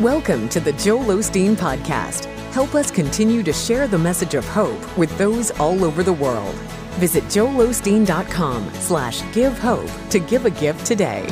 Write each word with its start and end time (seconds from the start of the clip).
Welcome 0.00 0.48
to 0.50 0.60
the 0.60 0.74
Joel 0.74 1.06
Osteen 1.06 1.56
Podcast. 1.56 2.26
Help 2.52 2.76
us 2.76 2.88
continue 2.88 3.42
to 3.42 3.52
share 3.52 3.88
the 3.88 3.98
message 3.98 4.34
of 4.34 4.46
hope 4.46 4.96
with 4.96 5.10
those 5.18 5.50
all 5.58 5.82
over 5.82 6.04
the 6.04 6.12
world. 6.12 6.54
Visit 7.00 7.24
joelosteen.com 7.24 8.70
slash 8.74 9.24
give 9.32 9.58
hope 9.58 9.90
to 10.10 10.20
give 10.20 10.46
a 10.46 10.50
gift 10.50 10.86
today. 10.86 11.26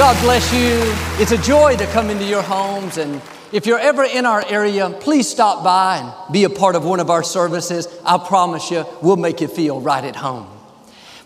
God 0.00 0.18
bless 0.22 0.50
you. 0.54 0.80
It's 1.22 1.30
a 1.30 1.36
joy 1.36 1.76
to 1.76 1.84
come 1.88 2.08
into 2.08 2.24
your 2.24 2.40
homes. 2.40 2.96
And 2.96 3.20
if 3.52 3.66
you're 3.66 3.78
ever 3.78 4.02
in 4.02 4.24
our 4.24 4.42
area, 4.48 4.88
please 4.88 5.28
stop 5.28 5.62
by 5.62 5.98
and 5.98 6.32
be 6.32 6.44
a 6.44 6.48
part 6.48 6.74
of 6.74 6.86
one 6.86 7.00
of 7.00 7.10
our 7.10 7.22
services. 7.22 7.86
I 8.02 8.16
promise 8.16 8.70
you, 8.70 8.86
we'll 9.02 9.18
make 9.18 9.42
you 9.42 9.46
feel 9.46 9.78
right 9.78 10.02
at 10.02 10.16
home. 10.16 10.48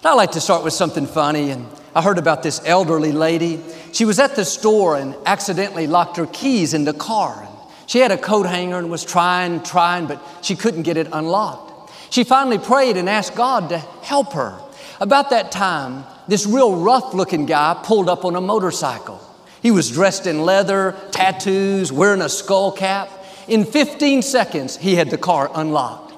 But 0.02 0.08
I 0.08 0.14
like 0.14 0.32
to 0.32 0.40
start 0.40 0.64
with 0.64 0.72
something 0.72 1.06
funny. 1.06 1.50
And 1.50 1.68
I 1.94 2.02
heard 2.02 2.18
about 2.18 2.42
this 2.42 2.60
elderly 2.64 3.12
lady. 3.12 3.62
She 3.92 4.04
was 4.04 4.18
at 4.18 4.34
the 4.34 4.44
store 4.44 4.96
and 4.96 5.14
accidentally 5.24 5.86
locked 5.86 6.16
her 6.16 6.26
keys 6.26 6.74
in 6.74 6.82
the 6.82 6.94
car. 6.94 7.48
She 7.86 8.00
had 8.00 8.10
a 8.10 8.18
coat 8.18 8.46
hanger 8.46 8.78
and 8.78 8.90
was 8.90 9.04
trying, 9.04 9.62
trying, 9.62 10.08
but 10.08 10.20
she 10.42 10.56
couldn't 10.56 10.82
get 10.82 10.96
it 10.96 11.06
unlocked. 11.12 11.92
She 12.12 12.24
finally 12.24 12.58
prayed 12.58 12.96
and 12.96 13.08
asked 13.08 13.36
God 13.36 13.68
to 13.68 13.78
help 13.78 14.32
her. 14.32 14.58
About 14.98 15.30
that 15.30 15.52
time, 15.52 16.06
this 16.28 16.46
real 16.46 16.76
rough 16.76 17.14
looking 17.14 17.46
guy 17.46 17.78
pulled 17.82 18.08
up 18.08 18.24
on 18.24 18.36
a 18.36 18.40
motorcycle. 18.40 19.20
He 19.62 19.70
was 19.70 19.90
dressed 19.90 20.26
in 20.26 20.42
leather, 20.42 20.94
tattoos, 21.10 21.90
wearing 21.90 22.20
a 22.20 22.28
skull 22.28 22.72
cap. 22.72 23.10
In 23.48 23.64
15 23.64 24.22
seconds, 24.22 24.76
he 24.76 24.94
had 24.94 25.10
the 25.10 25.18
car 25.18 25.50
unlocked. 25.54 26.12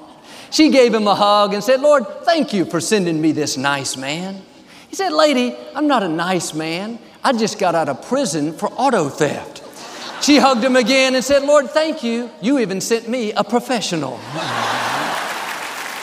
She 0.51 0.71
gave 0.71 0.95
him 0.95 1.07
a 1.07 1.15
hug 1.15 1.55
and 1.55 1.63
said, 1.63 1.81
Lord, 1.81 2.07
thank 2.25 2.53
you 2.53 2.65
for 2.65 2.81
sending 2.81 3.21
me 3.21 3.33
this 3.33 3.57
nice 3.57 3.97
man. 3.97 4.43
He 4.89 4.97
said, 4.97 5.13
Lady, 5.13 5.55
I'm 5.75 5.87
not 5.87 6.03
a 6.03 6.09
nice 6.09 6.55
man. 6.55 6.99
I 7.23 7.33
just 7.33 7.59
got 7.59 7.75
out 7.75 7.89
of 7.89 8.03
prison 8.07 8.53
for 8.53 8.69
auto 8.73 9.09
theft. 9.09 9.63
She 10.25 10.39
hugged 10.39 10.65
him 10.65 10.77
again 10.77 11.15
and 11.15 11.25
said, 11.25 11.43
Lord, 11.43 11.71
thank 11.71 12.03
you. 12.03 12.31
You 12.41 12.59
even 12.61 12.81
sent 12.81 13.09
me 13.09 13.33
a 13.33 13.45
professional. 13.45 14.19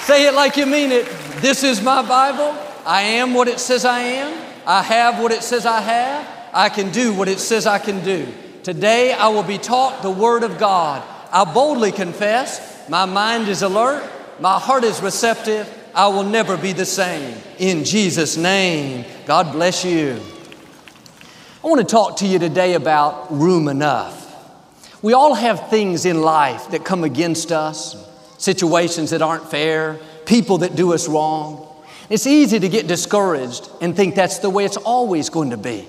Say 0.03 0.27
it 0.27 0.33
like 0.33 0.57
you 0.57 0.65
mean 0.65 0.91
it. 0.91 1.07
This 1.41 1.63
is 1.63 1.81
my 1.81 2.01
Bible. 2.07 2.55
I 2.85 3.01
am 3.03 3.33
what 3.33 3.47
it 3.47 3.59
says 3.59 3.85
I 3.85 3.99
am. 3.99 4.53
I 4.65 4.81
have 4.81 5.21
what 5.21 5.31
it 5.31 5.43
says 5.43 5.65
I 5.65 5.81
have. 5.81 6.27
I 6.53 6.69
can 6.69 6.91
do 6.91 7.13
what 7.13 7.27
it 7.27 7.39
says 7.39 7.65
I 7.65 7.79
can 7.79 8.03
do. 8.03 8.27
Today 8.63 9.13
I 9.13 9.27
will 9.27 9.43
be 9.43 9.57
taught 9.57 10.03
the 10.03 10.11
Word 10.11 10.43
of 10.43 10.57
God. 10.57 11.03
I 11.31 11.51
boldly 11.51 11.91
confess, 11.91 12.87
my 12.89 13.05
mind 13.05 13.47
is 13.47 13.61
alert, 13.61 14.07
my 14.39 14.59
heart 14.59 14.83
is 14.83 15.01
receptive. 15.01 15.67
I 15.95 16.07
will 16.07 16.23
never 16.23 16.57
be 16.57 16.73
the 16.73 16.85
same. 16.85 17.37
In 17.59 17.83
Jesus' 17.83 18.35
name, 18.35 19.05
God 19.25 19.51
bless 19.51 19.85
you. 19.85 20.19
I 21.63 21.67
want 21.67 21.81
to 21.81 21.85
talk 21.87 22.17
to 22.17 22.27
you 22.27 22.39
today 22.39 22.73
about 22.73 23.31
room 23.31 23.67
enough. 23.67 24.21
We 25.03 25.13
all 25.13 25.35
have 25.35 25.69
things 25.69 26.05
in 26.05 26.21
life 26.21 26.71
that 26.71 26.83
come 26.83 27.03
against 27.03 27.51
us, 27.51 27.95
situations 28.37 29.11
that 29.11 29.21
aren't 29.21 29.51
fair, 29.51 29.99
people 30.25 30.59
that 30.59 30.75
do 30.75 30.93
us 30.93 31.07
wrong. 31.07 31.72
It's 32.09 32.27
easy 32.27 32.59
to 32.59 32.69
get 32.69 32.87
discouraged 32.87 33.69
and 33.81 33.95
think 33.95 34.15
that's 34.15 34.39
the 34.39 34.49
way 34.49 34.65
it's 34.65 34.77
always 34.77 35.29
going 35.29 35.51
to 35.51 35.57
be. 35.57 35.87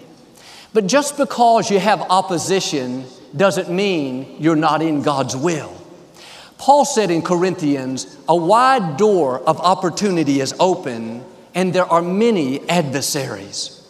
But 0.73 0.87
just 0.87 1.17
because 1.17 1.71
you 1.71 1.79
have 1.79 2.01
opposition 2.03 3.05
doesn't 3.37 3.71
mean 3.71 4.37
you're 4.39 4.57
not 4.57 4.83
in 4.83 5.03
God's 5.03 5.37
will. 5.37 5.73
Paul 6.59 6.85
said 6.85 7.11
in 7.11 7.23
Corinthians, 7.23 8.17
a 8.29 8.37
wide 8.37 8.97
door 8.97 9.41
of 9.41 9.61
opportunity 9.61 10.41
is 10.41 10.55
open 10.59 11.25
and 11.55 11.73
there 11.73 11.87
are 11.87 12.03
many 12.03 12.69
adversaries. 12.69 13.81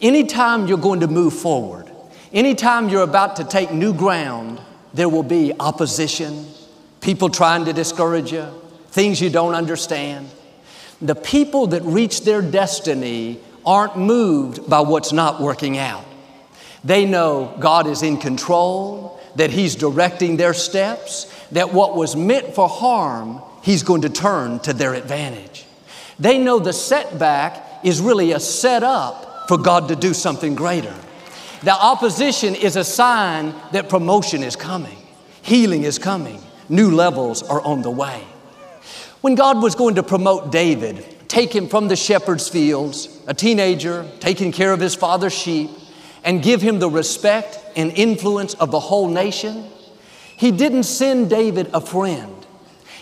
Anytime 0.00 0.66
you're 0.66 0.78
going 0.78 1.00
to 1.00 1.08
move 1.08 1.34
forward, 1.34 1.90
anytime 2.32 2.88
you're 2.88 3.02
about 3.02 3.36
to 3.36 3.44
take 3.44 3.72
new 3.72 3.92
ground, 3.92 4.60
there 4.94 5.08
will 5.08 5.22
be 5.22 5.52
opposition, 5.58 6.46
people 7.00 7.28
trying 7.28 7.64
to 7.64 7.72
discourage 7.72 8.32
you, 8.32 8.46
things 8.88 9.20
you 9.20 9.30
don't 9.30 9.54
understand. 9.54 10.28
The 11.00 11.14
people 11.14 11.68
that 11.68 11.82
reach 11.82 12.22
their 12.22 12.42
destiny 12.42 13.40
aren't 13.64 13.96
moved 13.96 14.68
by 14.68 14.80
what's 14.80 15.12
not 15.12 15.40
working 15.40 15.78
out. 15.78 16.04
They 16.84 17.04
know 17.04 17.54
God 17.60 17.86
is 17.86 18.02
in 18.02 18.18
control, 18.18 19.20
that 19.36 19.50
He's 19.50 19.76
directing 19.76 20.36
their 20.36 20.54
steps, 20.54 21.32
that 21.52 21.72
what 21.72 21.94
was 21.94 22.16
meant 22.16 22.54
for 22.54 22.68
harm, 22.68 23.42
He's 23.62 23.82
going 23.82 24.02
to 24.02 24.08
turn 24.08 24.58
to 24.60 24.72
their 24.72 24.94
advantage. 24.94 25.64
They 26.18 26.38
know 26.38 26.58
the 26.58 26.72
setback 26.72 27.84
is 27.84 28.00
really 28.00 28.32
a 28.32 28.40
setup 28.40 29.48
for 29.48 29.58
God 29.58 29.88
to 29.88 29.96
do 29.96 30.14
something 30.14 30.54
greater. 30.54 30.94
The 31.62 31.72
opposition 31.72 32.54
is 32.54 32.76
a 32.76 32.84
sign 32.84 33.54
that 33.72 33.88
promotion 33.88 34.42
is 34.42 34.56
coming, 34.56 34.98
healing 35.42 35.84
is 35.84 35.98
coming, 35.98 36.42
new 36.68 36.90
levels 36.90 37.42
are 37.42 37.60
on 37.60 37.82
the 37.82 37.90
way. 37.90 38.24
When 39.20 39.34
God 39.34 39.62
was 39.62 39.74
going 39.74 39.96
to 39.96 40.02
promote 40.02 40.52
David, 40.52 41.04
take 41.28 41.54
him 41.54 41.68
from 41.68 41.88
the 41.88 41.96
shepherd's 41.96 42.48
fields, 42.48 43.20
a 43.26 43.34
teenager, 43.34 44.08
taking 44.20 44.52
care 44.52 44.72
of 44.72 44.80
his 44.80 44.94
father's 44.94 45.34
sheep, 45.34 45.70
and 46.24 46.42
give 46.42 46.62
him 46.62 46.78
the 46.78 46.88
respect 46.88 47.58
and 47.76 47.90
influence 47.92 48.54
of 48.54 48.70
the 48.70 48.80
whole 48.80 49.08
nation, 49.08 49.64
he 50.36 50.52
didn't 50.52 50.84
send 50.84 51.30
David 51.30 51.68
a 51.74 51.80
friend. 51.80 52.34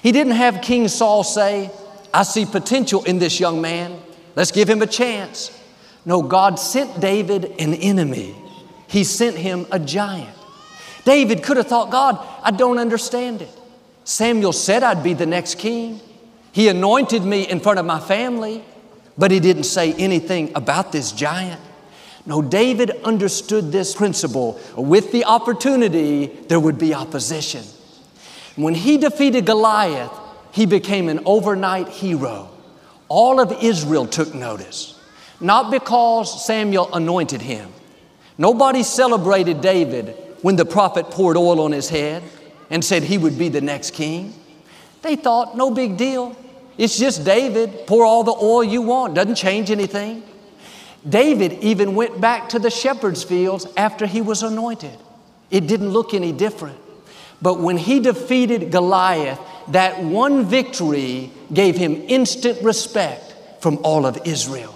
He 0.02 0.12
didn't 0.12 0.34
have 0.34 0.62
King 0.62 0.88
Saul 0.88 1.22
say, 1.22 1.70
I 2.14 2.22
see 2.22 2.46
potential 2.46 3.04
in 3.04 3.18
this 3.18 3.38
young 3.38 3.60
man. 3.60 4.00
Let's 4.36 4.52
give 4.52 4.70
him 4.70 4.80
a 4.80 4.86
chance. 4.86 5.50
No, 6.06 6.22
God 6.22 6.58
sent 6.58 7.00
David 7.00 7.44
an 7.58 7.74
enemy. 7.74 8.34
He 8.86 9.04
sent 9.04 9.36
him 9.36 9.66
a 9.70 9.78
giant. 9.78 10.34
David 11.04 11.42
could 11.42 11.56
have 11.56 11.66
thought, 11.66 11.90
God, 11.90 12.24
I 12.42 12.52
don't 12.52 12.78
understand 12.78 13.42
it. 13.42 13.50
Samuel 14.06 14.52
said 14.52 14.84
I'd 14.84 15.02
be 15.02 15.14
the 15.14 15.26
next 15.26 15.56
king. 15.56 16.00
He 16.52 16.68
anointed 16.68 17.24
me 17.24 17.42
in 17.42 17.58
front 17.58 17.80
of 17.80 17.84
my 17.84 17.98
family, 17.98 18.64
but 19.18 19.32
he 19.32 19.40
didn't 19.40 19.64
say 19.64 19.94
anything 19.94 20.52
about 20.54 20.92
this 20.92 21.10
giant. 21.10 21.60
No, 22.24 22.40
David 22.40 22.90
understood 23.02 23.72
this 23.72 23.96
principle. 23.96 24.60
With 24.76 25.10
the 25.10 25.24
opportunity, 25.24 26.26
there 26.26 26.60
would 26.60 26.78
be 26.78 26.94
opposition. 26.94 27.64
When 28.54 28.76
he 28.76 28.96
defeated 28.96 29.44
Goliath, 29.44 30.12
he 30.52 30.66
became 30.66 31.08
an 31.08 31.20
overnight 31.26 31.88
hero. 31.88 32.48
All 33.08 33.40
of 33.40 33.52
Israel 33.60 34.06
took 34.06 34.32
notice, 34.36 35.00
not 35.40 35.72
because 35.72 36.46
Samuel 36.46 36.94
anointed 36.94 37.42
him. 37.42 37.72
Nobody 38.38 38.84
celebrated 38.84 39.60
David 39.60 40.16
when 40.42 40.54
the 40.54 40.64
prophet 40.64 41.10
poured 41.10 41.36
oil 41.36 41.60
on 41.60 41.72
his 41.72 41.88
head 41.88 42.22
and 42.70 42.84
said 42.84 43.02
he 43.02 43.18
would 43.18 43.38
be 43.38 43.48
the 43.48 43.60
next 43.60 43.92
king. 43.92 44.34
They 45.02 45.16
thought, 45.16 45.56
no 45.56 45.70
big 45.70 45.96
deal. 45.96 46.36
It's 46.78 46.98
just 46.98 47.24
David. 47.24 47.86
Pour 47.86 48.04
all 48.04 48.24
the 48.24 48.32
oil 48.32 48.64
you 48.64 48.82
want, 48.82 49.14
doesn't 49.14 49.36
change 49.36 49.70
anything. 49.70 50.22
David 51.08 51.52
even 51.62 51.94
went 51.94 52.20
back 52.20 52.48
to 52.50 52.58
the 52.58 52.70
shepherd's 52.70 53.22
fields 53.22 53.66
after 53.76 54.06
he 54.06 54.20
was 54.20 54.42
anointed. 54.42 54.98
It 55.50 55.66
didn't 55.66 55.90
look 55.90 56.12
any 56.12 56.32
different. 56.32 56.78
But 57.40 57.60
when 57.60 57.76
he 57.76 58.00
defeated 58.00 58.72
Goliath, 58.72 59.38
that 59.68 60.02
one 60.02 60.44
victory 60.44 61.30
gave 61.52 61.76
him 61.76 62.02
instant 62.08 62.62
respect 62.62 63.34
from 63.60 63.78
all 63.84 64.06
of 64.06 64.18
Israel. 64.26 64.75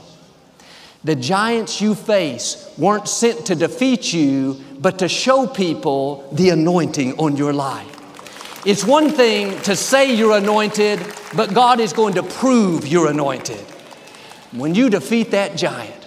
The 1.03 1.17
giants 1.17 1.81
you 1.81 1.95
face 1.95 2.71
weren't 2.77 3.09
sent 3.09 3.47
to 3.47 3.55
defeat 3.55 4.13
you, 4.13 4.61
but 4.79 4.99
to 4.99 5.09
show 5.09 5.47
people 5.47 6.29
the 6.33 6.51
anointing 6.51 7.19
on 7.19 7.37
your 7.39 7.55
life. 7.55 7.87
It's 8.67 8.85
one 8.85 9.11
thing 9.11 9.59
to 9.63 9.75
say 9.75 10.15
you're 10.15 10.37
anointed, 10.37 11.01
but 11.35 11.55
God 11.55 11.81
is 11.81 11.95
going 11.95 12.15
to 12.15 12.23
prove 12.23 12.87
you're 12.87 13.09
anointed. 13.09 13.61
When 14.53 14.75
you 14.75 14.91
defeat 14.91 15.31
that 15.31 15.57
giant, 15.57 16.05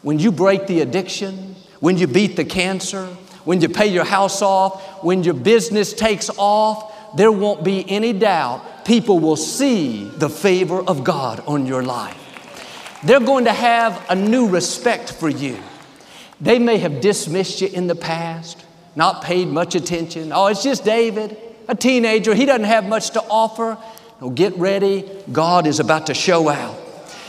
when 0.00 0.18
you 0.18 0.32
break 0.32 0.66
the 0.66 0.80
addiction, 0.80 1.56
when 1.80 1.98
you 1.98 2.06
beat 2.06 2.36
the 2.36 2.44
cancer, 2.46 3.04
when 3.44 3.60
you 3.60 3.68
pay 3.68 3.88
your 3.88 4.04
house 4.04 4.40
off, 4.40 5.04
when 5.04 5.22
your 5.22 5.34
business 5.34 5.92
takes 5.92 6.30
off, 6.38 7.16
there 7.16 7.32
won't 7.32 7.62
be 7.62 7.84
any 7.90 8.14
doubt 8.14 8.86
people 8.86 9.18
will 9.18 9.36
see 9.36 10.04
the 10.04 10.30
favor 10.30 10.80
of 10.80 11.04
God 11.04 11.40
on 11.46 11.66
your 11.66 11.82
life. 11.82 12.29
They're 13.02 13.20
going 13.20 13.44
to 13.46 13.52
have 13.52 14.04
a 14.08 14.14
new 14.14 14.48
respect 14.48 15.12
for 15.12 15.28
you. 15.28 15.58
They 16.40 16.58
may 16.58 16.78
have 16.78 17.00
dismissed 17.00 17.60
you 17.60 17.68
in 17.68 17.86
the 17.86 17.94
past, 17.94 18.64
not 18.96 19.22
paid 19.22 19.48
much 19.48 19.74
attention. 19.74 20.32
Oh, 20.32 20.46
it's 20.46 20.62
just 20.62 20.84
David 20.84 21.36
a 21.70 21.74
teenager, 21.74 22.34
he 22.34 22.46
doesn't 22.46 22.64
have 22.64 22.84
much 22.84 23.10
to 23.10 23.22
offer. 23.22 23.78
No, 24.20 24.28
get 24.28 24.56
ready. 24.56 25.08
God 25.30 25.68
is 25.68 25.78
about 25.78 26.08
to 26.08 26.14
show 26.14 26.48
out. 26.48 26.76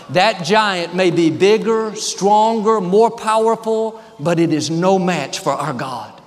That 0.09 0.43
giant 0.43 0.95
may 0.95 1.11
be 1.11 1.29
bigger, 1.29 1.95
stronger, 1.95 2.81
more 2.81 3.11
powerful, 3.11 4.01
but 4.19 4.39
it 4.39 4.51
is 4.51 4.69
no 4.71 4.97
match 4.97 5.39
for 5.39 5.53
our 5.53 5.73
God. 5.73 6.19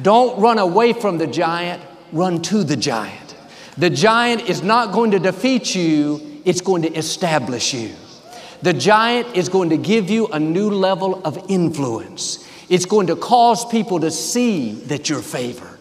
Don't 0.00 0.38
run 0.38 0.58
away 0.58 0.92
from 0.92 1.16
the 1.16 1.26
giant, 1.26 1.82
run 2.12 2.42
to 2.42 2.62
the 2.62 2.76
giant. 2.76 3.34
The 3.78 3.90
giant 3.90 4.48
is 4.48 4.62
not 4.62 4.92
going 4.92 5.12
to 5.12 5.18
defeat 5.18 5.74
you, 5.74 6.42
it's 6.44 6.60
going 6.60 6.82
to 6.82 6.92
establish 6.92 7.72
you. 7.72 7.94
The 8.62 8.72
giant 8.74 9.36
is 9.36 9.48
going 9.48 9.70
to 9.70 9.76
give 9.76 10.10
you 10.10 10.26
a 10.28 10.38
new 10.38 10.70
level 10.70 11.22
of 11.24 11.50
influence. 11.50 12.46
It's 12.68 12.84
going 12.84 13.06
to 13.08 13.16
cause 13.16 13.64
people 13.64 14.00
to 14.00 14.10
see 14.10 14.72
that 14.86 15.08
you're 15.08 15.22
favored. 15.22 15.78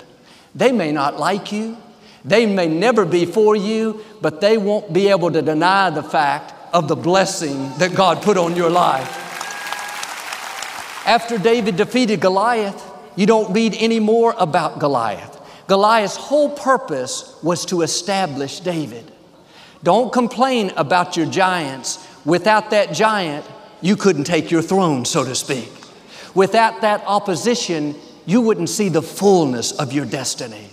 They 0.55 0.71
may 0.71 0.91
not 0.91 1.19
like 1.19 1.51
you, 1.51 1.77
they 2.25 2.45
may 2.45 2.67
never 2.67 3.05
be 3.05 3.25
for 3.25 3.55
you, 3.55 4.03
but 4.21 4.41
they 4.41 4.57
won't 4.57 4.91
be 4.91 5.09
able 5.09 5.31
to 5.31 5.41
deny 5.41 5.89
the 5.89 6.03
fact 6.03 6.53
of 6.73 6.87
the 6.87 6.95
blessing 6.95 7.71
that 7.77 7.95
God 7.95 8.21
put 8.21 8.37
on 8.37 8.55
your 8.55 8.69
life. 8.69 9.27
After 11.05 11.37
David 11.37 11.75
defeated 11.75 12.19
Goliath, 12.19 12.85
you 13.15 13.25
don't 13.25 13.53
read 13.53 13.75
any 13.77 13.99
more 13.99 14.35
about 14.37 14.79
Goliath. 14.79 15.37
Goliath's 15.67 16.15
whole 16.15 16.49
purpose 16.49 17.37
was 17.43 17.65
to 17.67 17.81
establish 17.81 18.59
David. 18.59 19.11
Don't 19.83 20.11
complain 20.11 20.71
about 20.75 21.15
your 21.15 21.25
giants. 21.25 22.05
Without 22.25 22.71
that 22.71 22.93
giant, 22.93 23.45
you 23.81 23.95
couldn't 23.95 24.25
take 24.25 24.51
your 24.51 24.61
throne, 24.61 25.05
so 25.05 25.23
to 25.23 25.35
speak. 25.35 25.71
Without 26.35 26.81
that 26.81 27.03
opposition, 27.07 27.95
you 28.25 28.41
wouldn't 28.41 28.69
see 28.69 28.89
the 28.89 29.01
fullness 29.01 29.71
of 29.71 29.93
your 29.93 30.05
destiny. 30.05 30.69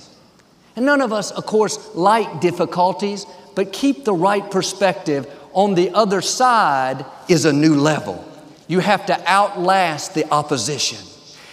And 0.75 0.84
none 0.84 1.00
of 1.00 1.12
us, 1.12 1.31
of 1.31 1.46
course, 1.46 1.94
like 1.94 2.40
difficulties, 2.40 3.25
but 3.54 3.72
keep 3.72 4.04
the 4.04 4.12
right 4.12 4.48
perspective. 4.50 5.26
On 5.52 5.75
the 5.75 5.90
other 5.90 6.20
side 6.20 7.06
is 7.28 7.46
a 7.46 7.52
new 7.52 7.76
level. 7.76 8.22
You 8.69 8.81
have 8.81 9.06
to 9.06 9.19
outlast 9.26 10.14
the 10.14 10.31
opposition. 10.31 10.98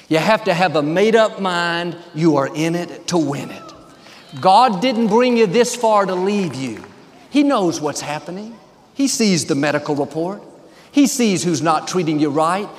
You 0.10 0.18
have 0.18 0.44
to 0.46 0.54
have 0.54 0.76
a 0.76 0.82
made 0.82 1.16
up 1.16 1.40
mind. 1.40 1.96
You 2.14 2.36
are 2.38 2.54
in 2.54 2.76
it 2.76 3.08
to 3.08 3.18
win 3.18 3.50
it. 3.50 3.74
God 4.42 4.82
didn't 4.82 5.08
bring 5.08 5.38
you 5.38 5.48
this 5.48 5.76
far 5.76 6.06
to 6.06 6.16
leave 6.16 6.56
you. 6.56 6.84
He 7.30 7.44
knows 7.44 7.80
what's 7.80 8.02
happening. 8.02 8.58
He 8.94 9.08
sees 9.08 9.46
the 9.46 9.56
medical 9.56 9.96
report. 9.96 10.42
He 10.92 11.08
sees 11.08 11.44
who's 11.44 11.62
not 11.62 11.88
treating 11.88 12.20
you 12.20 12.30
right. 12.30 12.70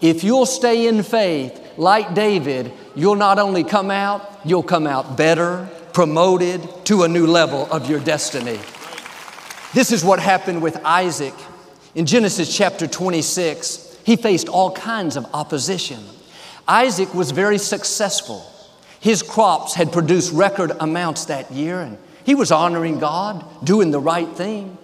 If 0.00 0.24
you'll 0.24 0.46
stay 0.46 0.88
in 0.88 1.02
faith, 1.02 1.60
like 1.76 2.14
David, 2.14 2.72
you'll 2.94 3.16
not 3.16 3.38
only 3.38 3.64
come 3.64 3.90
out, 3.90 4.40
you'll 4.44 4.62
come 4.62 4.86
out 4.86 5.16
better, 5.16 5.68
promoted 5.92 6.86
to 6.86 7.04
a 7.04 7.08
new 7.08 7.26
level 7.26 7.68
of 7.70 7.88
your 7.88 8.00
destiny. 8.00 8.58
This 9.72 9.92
is 9.92 10.04
what 10.04 10.18
happened 10.18 10.62
with 10.62 10.76
Isaac. 10.84 11.34
In 11.94 12.06
Genesis 12.06 12.54
chapter 12.56 12.86
26, 12.86 13.98
he 14.04 14.16
faced 14.16 14.48
all 14.48 14.72
kinds 14.72 15.16
of 15.16 15.26
opposition. 15.32 16.00
Isaac 16.66 17.14
was 17.14 17.30
very 17.30 17.58
successful. 17.58 18.44
His 19.00 19.22
crops 19.22 19.74
had 19.74 19.92
produced 19.92 20.32
record 20.32 20.72
amounts 20.80 21.26
that 21.26 21.50
year, 21.50 21.80
and 21.80 21.98
he 22.24 22.34
was 22.34 22.50
honoring 22.52 22.98
God, 22.98 23.44
doing 23.64 23.90
the 23.90 24.00
right 24.00 24.28
thing. 24.28 24.76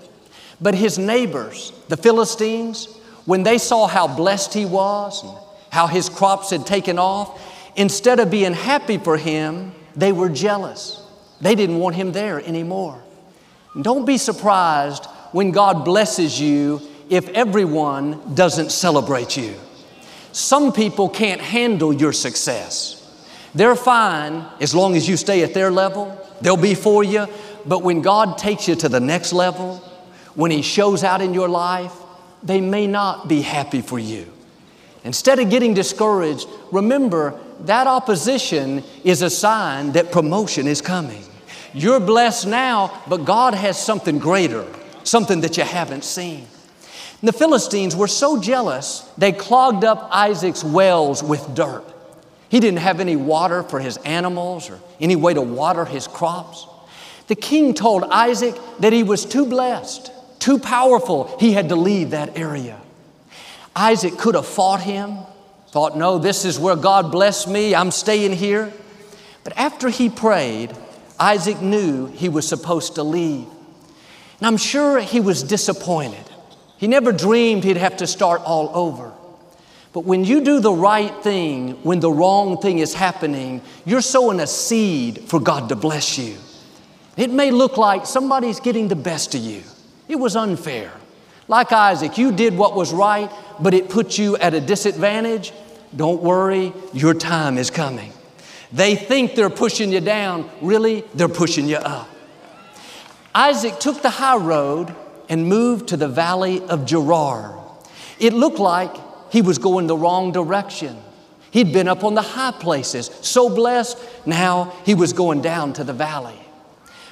But 0.60 0.74
his 0.74 0.98
neighbors, 0.98 1.72
the 1.88 1.96
Philistines, 1.96 2.88
when 3.24 3.42
they 3.42 3.58
saw 3.58 3.86
how 3.86 4.06
blessed 4.08 4.54
he 4.54 4.64
was 4.64 5.22
and 5.22 5.36
how 5.70 5.86
his 5.86 6.08
crops 6.08 6.50
had 6.50 6.66
taken 6.66 6.98
off, 6.98 7.40
instead 7.76 8.20
of 8.20 8.30
being 8.30 8.54
happy 8.54 8.98
for 8.98 9.16
him, 9.16 9.72
they 9.94 10.12
were 10.12 10.28
jealous. 10.28 11.02
They 11.40 11.54
didn't 11.54 11.78
want 11.78 11.96
him 11.96 12.12
there 12.12 12.40
anymore. 12.40 13.02
Don't 13.82 14.06
be 14.06 14.16
surprised 14.16 15.04
when 15.32 15.50
God 15.50 15.84
blesses 15.84 16.40
you 16.40 16.80
if 17.10 17.28
everyone 17.30 18.34
doesn't 18.34 18.72
celebrate 18.72 19.36
you. 19.36 19.54
Some 20.32 20.72
people 20.72 21.08
can't 21.08 21.40
handle 21.40 21.92
your 21.92 22.12
success. 22.12 23.02
They're 23.54 23.76
fine 23.76 24.44
as 24.60 24.74
long 24.74 24.96
as 24.96 25.08
you 25.08 25.16
stay 25.16 25.42
at 25.42 25.54
their 25.54 25.70
level, 25.70 26.18
they'll 26.40 26.56
be 26.56 26.74
for 26.74 27.02
you. 27.02 27.26
But 27.64 27.82
when 27.82 28.02
God 28.02 28.38
takes 28.38 28.68
you 28.68 28.74
to 28.76 28.88
the 28.88 29.00
next 29.00 29.32
level, 29.32 29.82
when 30.36 30.50
He 30.50 30.62
shows 30.62 31.02
out 31.02 31.20
in 31.20 31.34
your 31.34 31.48
life, 31.48 31.92
they 32.42 32.60
may 32.60 32.86
not 32.86 33.28
be 33.28 33.42
happy 33.42 33.80
for 33.80 33.98
you. 33.98 34.32
Instead 35.02 35.38
of 35.38 35.50
getting 35.50 35.74
discouraged, 35.74 36.48
remember 36.70 37.38
that 37.60 37.86
opposition 37.86 38.84
is 39.04 39.22
a 39.22 39.30
sign 39.30 39.92
that 39.92 40.12
promotion 40.12 40.66
is 40.66 40.80
coming. 40.80 41.22
You're 41.72 42.00
blessed 42.00 42.46
now, 42.46 43.02
but 43.08 43.24
God 43.24 43.54
has 43.54 43.80
something 43.80 44.18
greater, 44.18 44.66
something 45.04 45.40
that 45.42 45.56
you 45.56 45.64
haven't 45.64 46.04
seen. 46.04 46.46
And 47.20 47.28
the 47.28 47.32
Philistines 47.32 47.94
were 47.94 48.08
so 48.08 48.40
jealous, 48.40 49.10
they 49.16 49.32
clogged 49.32 49.84
up 49.84 50.08
Isaac's 50.10 50.62
wells 50.62 51.22
with 51.22 51.54
dirt. 51.54 51.84
He 52.48 52.60
didn't 52.60 52.80
have 52.80 53.00
any 53.00 53.16
water 53.16 53.62
for 53.62 53.80
his 53.80 53.96
animals 53.98 54.70
or 54.70 54.80
any 55.00 55.16
way 55.16 55.34
to 55.34 55.42
water 55.42 55.84
his 55.84 56.06
crops. 56.06 56.66
The 57.26 57.34
king 57.34 57.74
told 57.74 58.04
Isaac 58.04 58.54
that 58.78 58.92
he 58.92 59.02
was 59.02 59.24
too 59.24 59.46
blessed, 59.46 60.12
too 60.46 60.60
powerful, 60.60 61.36
he 61.40 61.50
had 61.50 61.70
to 61.70 61.74
leave 61.74 62.10
that 62.10 62.38
area. 62.38 62.80
Isaac 63.74 64.16
could 64.16 64.36
have 64.36 64.46
fought 64.46 64.80
him, 64.80 65.18
thought, 65.70 65.96
no, 65.96 66.18
this 66.18 66.44
is 66.44 66.56
where 66.56 66.76
God 66.76 67.10
blessed 67.10 67.48
me, 67.48 67.74
I'm 67.74 67.90
staying 67.90 68.32
here. 68.32 68.72
But 69.42 69.58
after 69.58 69.88
he 69.88 70.08
prayed, 70.08 70.70
Isaac 71.18 71.60
knew 71.60 72.06
he 72.06 72.28
was 72.28 72.46
supposed 72.46 72.94
to 72.94 73.02
leave. 73.02 73.48
And 74.38 74.46
I'm 74.46 74.56
sure 74.56 75.00
he 75.00 75.18
was 75.18 75.42
disappointed. 75.42 76.24
He 76.76 76.86
never 76.86 77.10
dreamed 77.10 77.64
he'd 77.64 77.76
have 77.76 77.96
to 77.96 78.06
start 78.06 78.40
all 78.42 78.70
over. 78.72 79.12
But 79.92 80.04
when 80.04 80.24
you 80.24 80.44
do 80.44 80.60
the 80.60 80.72
right 80.72 81.24
thing 81.24 81.72
when 81.82 81.98
the 81.98 82.12
wrong 82.12 82.60
thing 82.60 82.78
is 82.78 82.94
happening, 82.94 83.62
you're 83.84 84.00
sowing 84.00 84.38
a 84.38 84.46
seed 84.46 85.22
for 85.22 85.40
God 85.40 85.70
to 85.70 85.74
bless 85.74 86.18
you. 86.18 86.36
It 87.16 87.32
may 87.32 87.50
look 87.50 87.76
like 87.76 88.06
somebody's 88.06 88.60
getting 88.60 88.86
the 88.86 88.94
best 88.94 89.34
of 89.34 89.40
you. 89.40 89.64
It 90.08 90.16
was 90.16 90.36
unfair. 90.36 90.92
Like 91.48 91.72
Isaac, 91.72 92.18
you 92.18 92.32
did 92.32 92.56
what 92.56 92.74
was 92.74 92.92
right, 92.92 93.30
but 93.60 93.74
it 93.74 93.88
put 93.88 94.18
you 94.18 94.36
at 94.38 94.54
a 94.54 94.60
disadvantage. 94.60 95.52
Don't 95.94 96.22
worry, 96.22 96.72
your 96.92 97.14
time 97.14 97.58
is 97.58 97.70
coming. 97.70 98.12
They 98.72 98.96
think 98.96 99.34
they're 99.34 99.50
pushing 99.50 99.92
you 99.92 100.00
down, 100.00 100.50
really, 100.60 101.04
they're 101.14 101.28
pushing 101.28 101.66
you 101.68 101.76
up. 101.76 102.08
Isaac 103.34 103.78
took 103.78 104.02
the 104.02 104.10
high 104.10 104.36
road 104.36 104.94
and 105.28 105.46
moved 105.46 105.88
to 105.88 105.96
the 105.96 106.08
valley 106.08 106.60
of 106.62 106.86
Gerar. 106.86 107.60
It 108.18 108.32
looked 108.32 108.58
like 108.58 108.94
he 109.30 109.42
was 109.42 109.58
going 109.58 109.86
the 109.86 109.96
wrong 109.96 110.32
direction. 110.32 110.96
He'd 111.50 111.72
been 111.72 111.88
up 111.88 112.02
on 112.02 112.14
the 112.14 112.22
high 112.22 112.52
places, 112.52 113.10
so 113.22 113.48
blessed, 113.48 113.98
now 114.26 114.72
he 114.84 114.94
was 114.94 115.12
going 115.12 115.42
down 115.42 115.72
to 115.74 115.84
the 115.84 115.92
valley. 115.92 116.38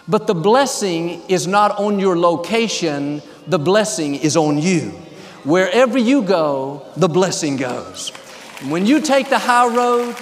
But 0.06 0.26
the 0.26 0.34
blessing 0.34 1.22
is 1.28 1.46
not 1.46 1.78
on 1.78 1.98
your 1.98 2.18
location, 2.18 3.22
the 3.46 3.58
blessing 3.58 4.14
is 4.16 4.36
on 4.36 4.58
you. 4.58 4.90
Wherever 5.44 5.98
you 5.98 6.22
go, 6.22 6.86
the 6.96 7.08
blessing 7.08 7.56
goes. 7.56 8.10
When 8.68 8.86
you 8.86 9.00
take 9.00 9.30
the 9.30 9.38
high 9.38 9.74
road 9.74 10.16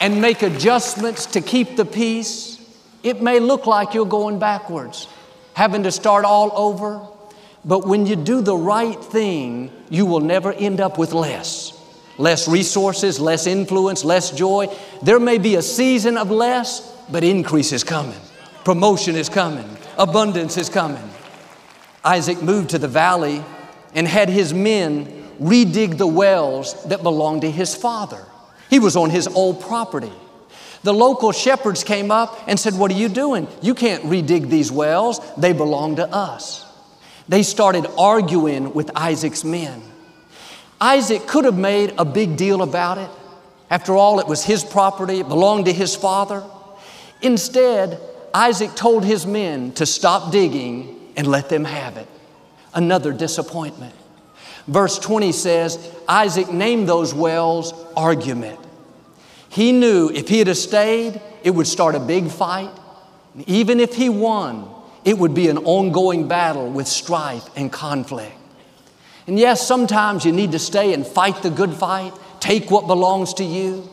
and 0.00 0.20
make 0.20 0.42
adjustments 0.42 1.26
to 1.26 1.40
keep 1.40 1.76
the 1.76 1.84
peace, 1.84 2.58
it 3.02 3.20
may 3.20 3.40
look 3.40 3.66
like 3.66 3.94
you're 3.94 4.06
going 4.06 4.38
backwards, 4.38 5.08
having 5.54 5.82
to 5.82 5.90
start 5.90 6.24
all 6.24 6.52
over. 6.54 7.00
But 7.64 7.86
when 7.86 8.06
you 8.06 8.16
do 8.16 8.40
the 8.40 8.56
right 8.56 8.98
thing, 8.98 9.72
you 9.90 10.06
will 10.06 10.20
never 10.20 10.52
end 10.52 10.80
up 10.80 10.98
with 10.98 11.12
less. 11.12 11.78
Less 12.18 12.46
resources, 12.46 13.18
less 13.18 13.46
influence, 13.46 14.04
less 14.04 14.30
joy. 14.30 14.68
There 15.02 15.18
may 15.18 15.38
be 15.38 15.56
a 15.56 15.62
season 15.62 16.16
of 16.16 16.30
less, 16.30 16.80
but 17.10 17.24
increase 17.24 17.72
is 17.72 17.82
coming. 17.82 18.20
Promotion 18.64 19.16
is 19.16 19.28
coming. 19.28 19.76
Abundance 19.98 20.56
is 20.56 20.68
coming. 20.68 21.10
Isaac 22.04 22.42
moved 22.42 22.70
to 22.70 22.78
the 22.78 22.88
valley 22.88 23.44
and 23.94 24.06
had 24.06 24.28
his 24.28 24.54
men 24.54 25.06
redig 25.40 25.98
the 25.98 26.06
wells 26.06 26.82
that 26.84 27.02
belonged 27.02 27.42
to 27.42 27.50
his 27.50 27.74
father. 27.74 28.24
He 28.70 28.78
was 28.78 28.96
on 28.96 29.10
his 29.10 29.26
old 29.28 29.60
property. 29.60 30.12
The 30.82 30.94
local 30.94 31.32
shepherds 31.32 31.84
came 31.84 32.10
up 32.10 32.38
and 32.46 32.58
said, 32.58 32.74
What 32.74 32.90
are 32.90 32.94
you 32.94 33.08
doing? 33.08 33.46
You 33.60 33.74
can't 33.74 34.04
redig 34.04 34.48
these 34.48 34.72
wells, 34.72 35.20
they 35.36 35.52
belong 35.52 35.96
to 35.96 36.08
us. 36.08 36.64
They 37.28 37.42
started 37.42 37.86
arguing 37.98 38.74
with 38.74 38.90
Isaac's 38.96 39.44
men. 39.44 39.82
Isaac 40.80 41.26
could 41.26 41.44
have 41.44 41.56
made 41.56 41.94
a 41.98 42.04
big 42.04 42.36
deal 42.36 42.62
about 42.62 42.98
it. 42.98 43.10
After 43.70 43.94
all, 43.94 44.18
it 44.18 44.26
was 44.26 44.44
his 44.44 44.64
property, 44.64 45.20
it 45.20 45.28
belonged 45.28 45.66
to 45.66 45.72
his 45.72 45.94
father. 45.94 46.42
Instead, 47.22 48.00
Isaac 48.34 48.74
told 48.74 49.04
his 49.04 49.26
men 49.26 49.72
to 49.72 49.86
stop 49.86 50.32
digging 50.32 51.10
and 51.16 51.26
let 51.26 51.48
them 51.48 51.64
have 51.64 51.96
it. 51.96 52.08
Another 52.74 53.12
disappointment. 53.12 53.94
Verse 54.66 54.98
20 54.98 55.32
says, 55.32 55.92
Isaac 56.08 56.50
named 56.50 56.88
those 56.88 57.12
wells 57.12 57.74
argument. 57.96 58.58
He 59.48 59.72
knew 59.72 60.10
if 60.10 60.28
he 60.28 60.38
had 60.38 60.56
stayed, 60.56 61.20
it 61.42 61.50
would 61.50 61.66
start 61.66 61.94
a 61.94 62.00
big 62.00 62.30
fight. 62.30 62.70
Even 63.46 63.80
if 63.80 63.94
he 63.94 64.08
won, 64.08 64.68
it 65.04 65.18
would 65.18 65.34
be 65.34 65.48
an 65.48 65.58
ongoing 65.58 66.28
battle 66.28 66.70
with 66.70 66.86
strife 66.86 67.44
and 67.56 67.70
conflict. 67.72 68.34
And 69.26 69.38
yes, 69.38 69.66
sometimes 69.66 70.24
you 70.24 70.32
need 70.32 70.52
to 70.52 70.58
stay 70.58 70.94
and 70.94 71.06
fight 71.06 71.42
the 71.42 71.50
good 71.50 71.74
fight, 71.74 72.12
take 72.40 72.70
what 72.70 72.86
belongs 72.86 73.34
to 73.34 73.44
you. 73.44 73.88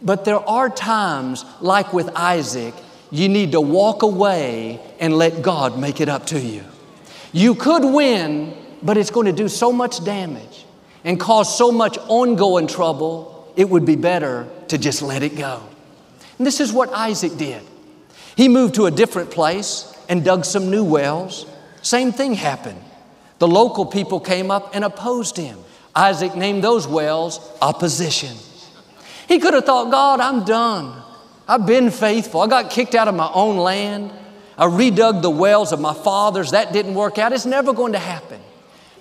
But 0.00 0.24
there 0.24 0.40
are 0.48 0.68
times, 0.68 1.44
like 1.60 1.92
with 1.92 2.10
Isaac, 2.16 2.74
you 3.12 3.28
need 3.28 3.52
to 3.52 3.60
walk 3.60 4.02
away 4.02 4.80
and 4.98 5.14
let 5.16 5.42
God 5.42 5.78
make 5.78 6.00
it 6.00 6.08
up 6.08 6.26
to 6.26 6.40
you. 6.40 6.64
You 7.30 7.54
could 7.54 7.84
win, 7.84 8.56
but 8.82 8.96
it's 8.96 9.10
going 9.10 9.26
to 9.26 9.32
do 9.32 9.48
so 9.48 9.70
much 9.70 10.02
damage 10.02 10.64
and 11.04 11.20
cause 11.20 11.56
so 11.56 11.70
much 11.70 11.98
ongoing 12.08 12.66
trouble, 12.66 13.52
it 13.54 13.68
would 13.68 13.84
be 13.84 13.96
better 13.96 14.48
to 14.68 14.78
just 14.78 15.02
let 15.02 15.22
it 15.22 15.36
go. 15.36 15.62
And 16.38 16.46
this 16.46 16.58
is 16.58 16.72
what 16.72 16.90
Isaac 16.92 17.36
did. 17.36 17.62
He 18.34 18.48
moved 18.48 18.76
to 18.76 18.86
a 18.86 18.90
different 18.90 19.30
place 19.30 19.94
and 20.08 20.24
dug 20.24 20.44
some 20.44 20.70
new 20.70 20.84
wells. 20.84 21.46
Same 21.82 22.12
thing 22.12 22.34
happened. 22.34 22.80
The 23.38 23.48
local 23.48 23.84
people 23.84 24.20
came 24.20 24.50
up 24.50 24.74
and 24.74 24.84
opposed 24.84 25.36
him. 25.36 25.58
Isaac 25.94 26.34
named 26.34 26.64
those 26.64 26.86
wells 26.86 27.40
opposition. 27.60 28.36
He 29.28 29.38
could 29.38 29.52
have 29.52 29.66
thought, 29.66 29.90
God, 29.90 30.20
I'm 30.20 30.44
done. 30.44 31.01
I've 31.48 31.66
been 31.66 31.90
faithful. 31.90 32.40
I 32.40 32.46
got 32.46 32.70
kicked 32.70 32.94
out 32.94 33.08
of 33.08 33.14
my 33.14 33.30
own 33.32 33.56
land. 33.56 34.12
I 34.56 34.66
redug 34.66 35.22
the 35.22 35.30
wells 35.30 35.72
of 35.72 35.80
my 35.80 35.94
fathers. 35.94 36.52
That 36.52 36.72
didn't 36.72 36.94
work 36.94 37.18
out. 37.18 37.32
It's 37.32 37.46
never 37.46 37.72
going 37.72 37.92
to 37.92 37.98
happen. 37.98 38.40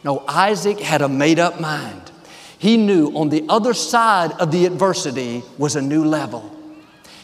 No, 0.04 0.24
Isaac 0.28 0.80
had 0.80 1.02
a 1.02 1.10
made 1.10 1.40
up 1.40 1.60
mind. 1.60 2.12
He 2.58 2.78
knew 2.78 3.12
on 3.16 3.30
the 3.30 3.46
other 3.50 3.74
side 3.74 4.32
of 4.34 4.52
the 4.52 4.66
adversity 4.66 5.44
was 5.58 5.76
a 5.76 5.82
new 5.82 6.04
level. 6.04 6.56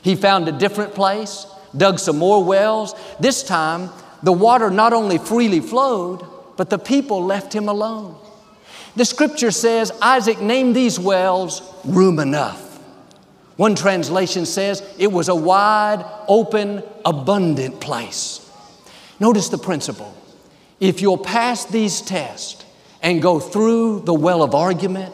He 0.02 0.16
found 0.16 0.48
a 0.48 0.52
different 0.52 0.94
place, 0.94 1.46
dug 1.76 2.00
some 2.00 2.18
more 2.18 2.44
wells. 2.44 2.96
This 3.20 3.44
time, 3.44 3.90
the 4.24 4.32
water 4.32 4.70
not 4.70 4.94
only 4.94 5.18
freely 5.18 5.60
flowed, 5.60 6.26
but 6.58 6.70
the 6.70 6.80
people 6.80 7.24
left 7.24 7.54
him 7.54 7.70
alone. 7.70 8.16
The 8.96 9.06
scripture 9.06 9.52
says 9.52 9.92
Isaac 10.02 10.42
named 10.42 10.76
these 10.76 11.00
wells 11.00 11.62
room 11.86 12.20
enough. 12.20 12.67
One 13.58 13.76
translation 13.76 14.46
says 14.46 14.84
it 14.98 15.12
was 15.12 15.30
a 15.30 15.36
wide, 15.36 16.06
open, 16.28 16.84
abundant 17.04 17.82
place. 17.82 18.50
Notice 19.20 19.50
the 19.50 19.58
principle. 19.58 20.16
If 20.80 21.02
you'll 21.02 21.18
pass 21.18 21.66
these 21.66 22.02
tests 22.02 22.64
and 23.02 23.22
go 23.22 23.40
through 23.40 24.02
the 24.02 24.14
well 24.14 24.44
of 24.44 24.54
argument, 24.54 25.14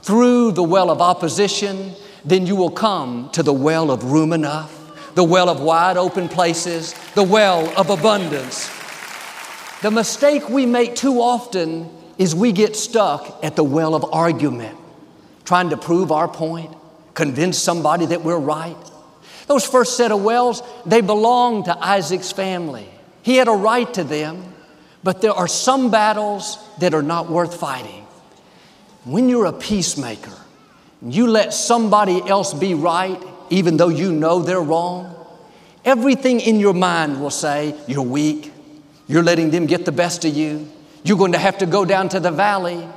through 0.00 0.52
the 0.52 0.62
well 0.62 0.90
of 0.90 1.02
opposition, 1.02 1.92
then 2.24 2.46
you 2.46 2.56
will 2.56 2.70
come 2.70 3.28
to 3.32 3.42
the 3.42 3.52
well 3.52 3.90
of 3.90 4.04
room 4.04 4.32
enough, 4.32 5.14
the 5.14 5.24
well 5.24 5.50
of 5.50 5.60
wide 5.60 5.98
open 5.98 6.28
places, 6.28 6.94
the 7.14 7.22
well 7.22 7.70
of 7.78 7.90
abundance. 7.90 8.70
The 9.82 9.90
mistake 9.90 10.48
we 10.48 10.64
make 10.64 10.94
too 10.94 11.20
often 11.20 11.90
is 12.16 12.34
we 12.34 12.52
get 12.52 12.76
stuck 12.76 13.44
at 13.44 13.56
the 13.56 13.64
well 13.64 13.94
of 13.94 14.06
argument, 14.10 14.78
trying 15.44 15.68
to 15.68 15.76
prove 15.76 16.10
our 16.10 16.28
point, 16.28 16.74
convince 17.14 17.58
somebody 17.58 18.06
that 18.06 18.22
we're 18.22 18.38
right. 18.38 18.76
Those 19.46 19.66
first 19.66 19.96
set 19.96 20.10
of 20.10 20.22
wells, 20.22 20.62
they 20.86 21.00
belonged 21.00 21.66
to 21.66 21.78
Isaac's 21.78 22.32
family. 22.32 22.88
He 23.22 23.36
had 23.36 23.48
a 23.48 23.52
right 23.52 23.92
to 23.94 24.04
them, 24.04 24.54
but 25.02 25.20
there 25.20 25.32
are 25.32 25.48
some 25.48 25.90
battles 25.90 26.58
that 26.78 26.94
are 26.94 27.02
not 27.02 27.30
worth 27.30 27.58
fighting. 27.58 28.06
When 29.04 29.28
you're 29.28 29.46
a 29.46 29.52
peacemaker, 29.52 30.32
you 31.02 31.26
let 31.26 31.52
somebody 31.52 32.22
else 32.26 32.54
be 32.54 32.74
right, 32.74 33.22
even 33.50 33.76
though 33.76 33.88
you 33.88 34.12
know 34.12 34.42
they're 34.42 34.62
wrong, 34.62 35.14
everything 35.84 36.40
in 36.40 36.58
your 36.58 36.72
mind 36.72 37.20
will 37.20 37.30
say, 37.30 37.74
You're 37.86 38.02
weak, 38.02 38.50
you're 39.06 39.22
letting 39.22 39.50
them 39.50 39.66
get 39.66 39.84
the 39.84 39.92
best 39.92 40.24
of 40.24 40.34
you, 40.34 40.70
you're 41.02 41.18
going 41.18 41.32
to 41.32 41.38
have 41.38 41.58
to 41.58 41.66
go 41.66 41.84
down 41.84 42.08
to 42.10 42.20
the 42.20 42.30
valley. 42.30 42.88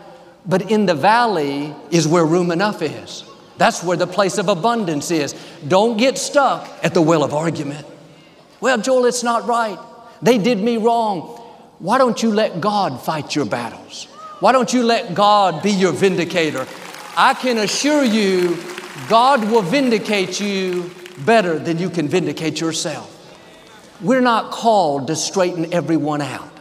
But 0.45 0.71
in 0.71 0.85
the 0.85 0.95
valley 0.95 1.75
is 1.91 2.07
where 2.07 2.25
room 2.25 2.51
enough 2.51 2.81
is. 2.81 3.25
That's 3.57 3.83
where 3.83 3.97
the 3.97 4.07
place 4.07 4.37
of 4.37 4.49
abundance 4.49 5.11
is. 5.11 5.33
Don't 5.67 5.97
get 5.97 6.17
stuck 6.17 6.67
at 6.83 6.93
the 6.93 7.01
well 7.01 7.23
of 7.23 7.33
argument. 7.33 7.85
Well, 8.61 8.77
Joel, 8.79 9.05
it's 9.05 9.23
not 9.23 9.47
right. 9.47 9.79
They 10.21 10.37
did 10.37 10.59
me 10.59 10.77
wrong. 10.77 11.21
Why 11.79 11.97
don't 11.97 12.21
you 12.21 12.31
let 12.31 12.59
God 12.59 13.03
fight 13.03 13.35
your 13.35 13.45
battles? 13.45 14.05
Why 14.39 14.51
don't 14.51 14.71
you 14.71 14.83
let 14.83 15.13
God 15.13 15.63
be 15.63 15.71
your 15.71 15.91
vindicator? 15.91 16.67
I 17.15 17.33
can 17.33 17.57
assure 17.57 18.03
you, 18.03 18.57
God 19.09 19.43
will 19.49 19.61
vindicate 19.61 20.39
you 20.39 20.91
better 21.25 21.57
than 21.57 21.79
you 21.79 21.89
can 21.89 22.07
vindicate 22.07 22.61
yourself. 22.61 23.13
We're 24.01 24.21
not 24.21 24.51
called 24.51 25.07
to 25.07 25.15
straighten 25.15 25.73
everyone 25.73 26.21
out. 26.21 26.51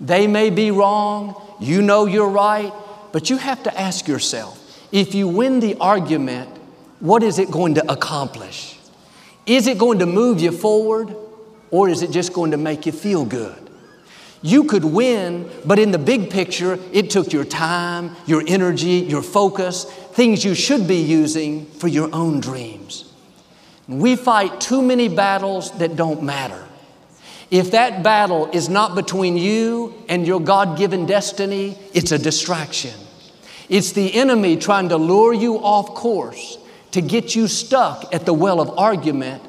They 0.00 0.26
may 0.26 0.50
be 0.50 0.70
wrong, 0.70 1.40
you 1.60 1.80
know 1.82 2.04
you're 2.04 2.28
right, 2.28 2.72
but 3.12 3.30
you 3.30 3.38
have 3.38 3.62
to 3.62 3.80
ask 3.80 4.06
yourself 4.06 4.57
if 4.92 5.14
you 5.14 5.28
win 5.28 5.60
the 5.60 5.76
argument, 5.76 6.48
what 7.00 7.22
is 7.22 7.38
it 7.38 7.50
going 7.50 7.74
to 7.74 7.92
accomplish? 7.92 8.78
Is 9.46 9.66
it 9.66 9.78
going 9.78 10.00
to 10.00 10.06
move 10.06 10.40
you 10.40 10.52
forward 10.52 11.14
or 11.70 11.88
is 11.88 12.02
it 12.02 12.10
just 12.10 12.32
going 12.32 12.50
to 12.50 12.56
make 12.56 12.86
you 12.86 12.92
feel 12.92 13.24
good? 13.24 13.68
You 14.40 14.64
could 14.64 14.84
win, 14.84 15.50
but 15.64 15.78
in 15.78 15.90
the 15.90 15.98
big 15.98 16.30
picture, 16.30 16.78
it 16.92 17.10
took 17.10 17.32
your 17.32 17.44
time, 17.44 18.14
your 18.26 18.42
energy, 18.46 19.04
your 19.08 19.22
focus, 19.22 19.84
things 19.84 20.44
you 20.44 20.54
should 20.54 20.86
be 20.86 21.02
using 21.02 21.66
for 21.66 21.88
your 21.88 22.14
own 22.14 22.40
dreams. 22.40 23.12
We 23.88 24.16
fight 24.16 24.60
too 24.60 24.82
many 24.82 25.08
battles 25.08 25.76
that 25.78 25.96
don't 25.96 26.22
matter. 26.22 26.64
If 27.50 27.70
that 27.70 28.02
battle 28.02 28.50
is 28.52 28.68
not 28.68 28.94
between 28.94 29.36
you 29.36 30.04
and 30.08 30.26
your 30.26 30.40
God 30.40 30.76
given 30.76 31.06
destiny, 31.06 31.78
it's 31.94 32.12
a 32.12 32.18
distraction. 32.18 32.94
It's 33.68 33.92
the 33.92 34.14
enemy 34.14 34.56
trying 34.56 34.88
to 34.88 34.96
lure 34.96 35.34
you 35.34 35.56
off 35.56 35.94
course 35.94 36.58
to 36.92 37.00
get 37.00 37.34
you 37.34 37.48
stuck 37.48 38.14
at 38.14 38.24
the 38.24 38.32
well 38.32 38.60
of 38.60 38.78
argument 38.78 39.42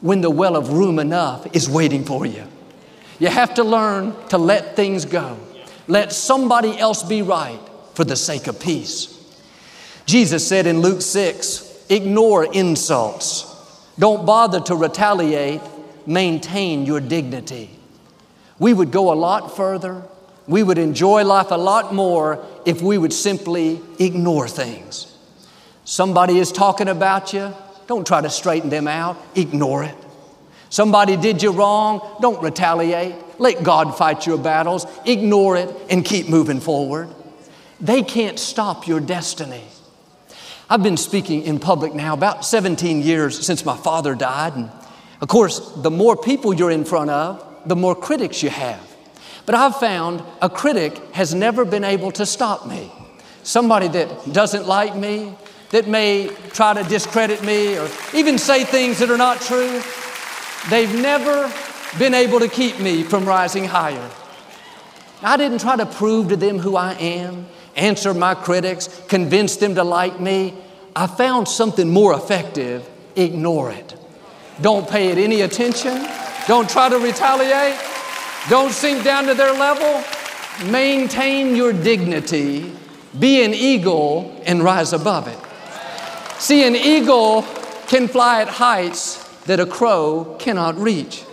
when 0.00 0.20
the 0.20 0.30
well 0.30 0.56
of 0.56 0.70
room 0.70 0.98
enough 0.98 1.54
is 1.54 1.68
waiting 1.68 2.04
for 2.04 2.24
you. 2.24 2.44
You 3.18 3.28
have 3.28 3.54
to 3.54 3.64
learn 3.64 4.14
to 4.28 4.38
let 4.38 4.76
things 4.76 5.04
go. 5.04 5.38
Let 5.88 6.12
somebody 6.12 6.78
else 6.78 7.02
be 7.02 7.22
right 7.22 7.60
for 7.94 8.04
the 8.04 8.16
sake 8.16 8.46
of 8.46 8.60
peace. 8.60 9.12
Jesus 10.06 10.46
said 10.46 10.66
in 10.66 10.80
Luke 10.80 11.02
6 11.02 11.86
ignore 11.88 12.44
insults. 12.52 13.52
Don't 13.98 14.26
bother 14.26 14.60
to 14.60 14.74
retaliate. 14.74 15.60
Maintain 16.06 16.86
your 16.86 17.00
dignity. 17.00 17.70
We 18.58 18.72
would 18.72 18.90
go 18.90 19.12
a 19.12 19.14
lot 19.14 19.56
further 19.56 20.02
we 20.48 20.62
would 20.62 20.78
enjoy 20.78 21.24
life 21.24 21.50
a 21.50 21.56
lot 21.56 21.94
more 21.94 22.44
if 22.64 22.80
we 22.80 22.98
would 22.98 23.12
simply 23.12 23.80
ignore 23.98 24.48
things. 24.48 25.12
Somebody 25.84 26.38
is 26.38 26.52
talking 26.52 26.88
about 26.88 27.32
you, 27.32 27.54
don't 27.86 28.06
try 28.06 28.20
to 28.20 28.30
straighten 28.30 28.70
them 28.70 28.88
out, 28.88 29.16
ignore 29.34 29.84
it. 29.84 29.94
Somebody 30.68 31.16
did 31.16 31.42
you 31.42 31.52
wrong, 31.52 32.18
don't 32.20 32.42
retaliate. 32.42 33.14
Let 33.38 33.62
God 33.62 33.96
fight 33.96 34.26
your 34.26 34.38
battles, 34.38 34.86
ignore 35.04 35.56
it, 35.56 35.74
and 35.90 36.04
keep 36.04 36.28
moving 36.28 36.60
forward. 36.60 37.08
They 37.80 38.02
can't 38.02 38.38
stop 38.38 38.86
your 38.88 39.00
destiny. 39.00 39.62
I've 40.68 40.82
been 40.82 40.96
speaking 40.96 41.42
in 41.42 41.60
public 41.60 41.94
now 41.94 42.14
about 42.14 42.44
17 42.44 43.02
years 43.02 43.44
since 43.44 43.64
my 43.64 43.76
father 43.76 44.14
died. 44.14 44.56
And 44.56 44.70
of 45.20 45.28
course, 45.28 45.60
the 45.76 45.90
more 45.90 46.16
people 46.16 46.54
you're 46.54 46.70
in 46.70 46.84
front 46.84 47.10
of, 47.10 47.44
the 47.66 47.76
more 47.76 47.94
critics 47.94 48.42
you 48.42 48.50
have. 48.50 48.95
But 49.46 49.54
I've 49.54 49.76
found 49.76 50.22
a 50.42 50.50
critic 50.50 50.98
has 51.14 51.34
never 51.34 51.64
been 51.64 51.84
able 51.84 52.10
to 52.12 52.26
stop 52.26 52.66
me. 52.66 52.90
Somebody 53.44 53.88
that 53.88 54.32
doesn't 54.32 54.66
like 54.66 54.96
me, 54.96 55.32
that 55.70 55.86
may 55.86 56.28
try 56.52 56.74
to 56.74 56.82
discredit 56.88 57.44
me 57.44 57.78
or 57.78 57.88
even 58.12 58.38
say 58.38 58.64
things 58.64 58.98
that 58.98 59.10
are 59.10 59.16
not 59.16 59.40
true, 59.40 59.80
they've 60.68 60.94
never 61.00 61.52
been 61.98 62.12
able 62.12 62.40
to 62.40 62.48
keep 62.48 62.78
me 62.80 63.04
from 63.04 63.24
rising 63.24 63.64
higher. 63.64 64.10
I 65.22 65.36
didn't 65.36 65.60
try 65.60 65.76
to 65.76 65.86
prove 65.86 66.28
to 66.28 66.36
them 66.36 66.58
who 66.58 66.76
I 66.76 66.94
am, 66.94 67.46
answer 67.76 68.12
my 68.12 68.34
critics, 68.34 68.88
convince 69.08 69.56
them 69.56 69.76
to 69.76 69.84
like 69.84 70.20
me. 70.20 70.54
I 70.94 71.06
found 71.06 71.48
something 71.48 71.88
more 71.88 72.14
effective 72.14 72.88
ignore 73.16 73.70
it. 73.70 73.94
Don't 74.60 74.88
pay 74.88 75.08
it 75.08 75.18
any 75.18 75.40
attention. 75.40 76.06
Don't 76.46 76.68
try 76.68 76.88
to 76.88 76.98
retaliate. 76.98 77.76
Don't 78.48 78.72
sink 78.72 79.02
down 79.02 79.26
to 79.26 79.34
their 79.34 79.52
level. 79.52 80.04
Maintain 80.70 81.56
your 81.56 81.72
dignity. 81.72 82.72
Be 83.18 83.44
an 83.44 83.54
eagle 83.54 84.40
and 84.46 84.62
rise 84.62 84.92
above 84.92 85.26
it. 85.26 85.38
See, 86.40 86.64
an 86.64 86.76
eagle 86.76 87.42
can 87.88 88.08
fly 88.08 88.42
at 88.42 88.48
heights 88.48 89.26
that 89.44 89.58
a 89.58 89.66
crow 89.66 90.36
cannot 90.38 90.76
reach. 90.78 91.24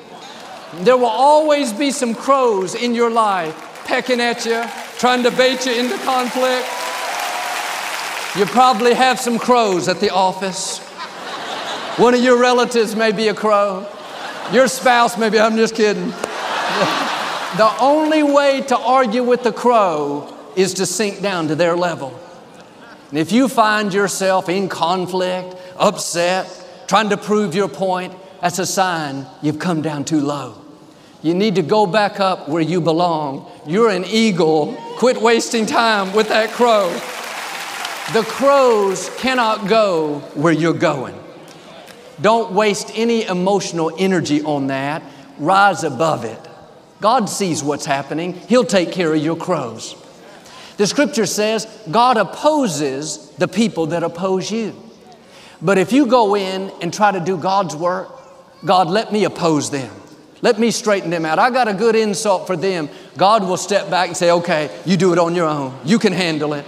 There 0.81 0.97
will 0.97 1.05
always 1.05 1.71
be 1.71 1.91
some 1.91 2.15
crows 2.15 2.73
in 2.73 2.95
your 2.95 3.11
life 3.11 3.55
pecking 3.85 4.19
at 4.19 4.45
you, 4.45 4.63
trying 4.97 5.21
to 5.23 5.31
bait 5.31 5.65
you 5.65 5.73
into 5.73 5.97
conflict. 5.99 6.67
You 8.35 8.45
probably 8.47 8.95
have 8.95 9.19
some 9.19 9.37
crows 9.37 9.87
at 9.87 9.99
the 9.99 10.09
office. 10.09 10.79
One 11.99 12.15
of 12.15 12.21
your 12.21 12.39
relatives 12.39 12.95
may 12.95 13.11
be 13.11 13.27
a 13.27 13.35
crow. 13.35 13.85
Your 14.51 14.67
spouse, 14.67 15.15
maybe, 15.17 15.39
I'm 15.39 15.55
just 15.55 15.75
kidding. 15.75 16.11
the 17.57 17.75
only 17.79 18.23
way 18.23 18.61
to 18.61 18.77
argue 18.77 19.23
with 19.23 19.43
the 19.43 19.51
crow 19.53 20.33
is 20.55 20.75
to 20.75 20.85
sink 20.85 21.21
down 21.21 21.47
to 21.47 21.55
their 21.55 21.75
level. 21.75 22.19
And 23.09 23.19
if 23.19 23.31
you 23.31 23.47
find 23.47 23.93
yourself 23.93 24.49
in 24.49 24.69
conflict, 24.69 25.55
upset, 25.77 26.47
trying 26.87 27.09
to 27.09 27.17
prove 27.17 27.53
your 27.53 27.67
point, 27.67 28.13
that's 28.41 28.59
a 28.59 28.65
sign 28.65 29.25
you've 29.41 29.59
come 29.59 29.81
down 29.81 30.03
too 30.03 30.19
low. 30.19 30.59
You 31.21 31.33
need 31.33 31.55
to 31.55 31.61
go 31.61 31.85
back 31.85 32.19
up 32.19 32.49
where 32.49 32.61
you 32.61 32.81
belong. 32.81 33.49
You're 33.65 33.89
an 33.89 34.03
eagle. 34.05 34.73
Quit 34.97 35.21
wasting 35.21 35.65
time 35.65 36.11
with 36.13 36.27
that 36.29 36.51
crow. 36.51 36.89
The 38.11 38.23
crows 38.27 39.09
cannot 39.17 39.67
go 39.67 40.19
where 40.33 40.51
you're 40.51 40.73
going. 40.73 41.17
Don't 42.19 42.51
waste 42.51 42.91
any 42.95 43.23
emotional 43.23 43.95
energy 43.97 44.41
on 44.41 44.67
that. 44.67 45.01
Rise 45.37 45.83
above 45.83 46.25
it. 46.25 46.39
God 47.03 47.27
sees 47.27 47.61
what's 47.61 47.85
happening, 47.85 48.31
He'll 48.47 48.63
take 48.63 48.93
care 48.93 49.13
of 49.13 49.21
your 49.21 49.35
crows. 49.35 49.93
The 50.77 50.87
scripture 50.87 51.25
says 51.25 51.67
God 51.91 52.15
opposes 52.15 53.29
the 53.31 53.49
people 53.49 53.87
that 53.87 54.03
oppose 54.03 54.49
you. 54.49 54.73
But 55.61 55.77
if 55.77 55.91
you 55.91 56.07
go 56.07 56.33
in 56.37 56.71
and 56.81 56.93
try 56.93 57.11
to 57.11 57.19
do 57.19 57.35
God's 57.35 57.75
work, 57.75 58.09
God, 58.63 58.87
let 58.87 59.11
me 59.11 59.25
oppose 59.25 59.69
them. 59.69 59.93
Let 60.41 60.57
me 60.59 60.71
straighten 60.71 61.09
them 61.09 61.25
out. 61.25 61.39
I 61.39 61.49
got 61.49 61.67
a 61.67 61.73
good 61.73 61.97
insult 61.97 62.47
for 62.47 62.55
them. 62.55 62.87
God 63.17 63.43
will 63.43 63.57
step 63.57 63.89
back 63.89 64.07
and 64.07 64.15
say, 64.15 64.31
okay, 64.31 64.73
you 64.85 64.95
do 64.95 65.11
it 65.11 65.19
on 65.19 65.35
your 65.35 65.49
own. 65.49 65.77
You 65.83 65.99
can 65.99 66.13
handle 66.13 66.53
it. 66.53 66.63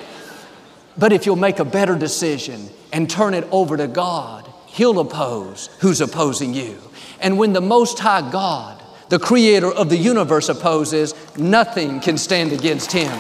But 0.97 1.13
if 1.13 1.25
you'll 1.25 1.37
make 1.37 1.59
a 1.59 1.65
better 1.65 1.95
decision 1.95 2.67
and 2.91 3.09
turn 3.09 3.35
it 3.35 3.47
over 3.51 3.77
to 3.77 3.87
God, 3.87 4.51
He'll 4.65 4.99
oppose 4.99 5.69
who's 5.79 6.01
opposing 6.01 6.53
you. 6.53 6.77
And 7.21 7.37
when 7.37 7.53
the 7.53 7.61
Most 7.61 7.99
High 7.99 8.29
God, 8.29 8.81
the 9.09 9.19
creator 9.19 9.71
of 9.71 9.89
the 9.89 9.97
universe, 9.97 10.50
opposes, 10.50 11.13
nothing 11.38 12.00
can 12.00 12.17
stand 12.17 12.51
against 12.51 12.91
Him. 12.91 13.12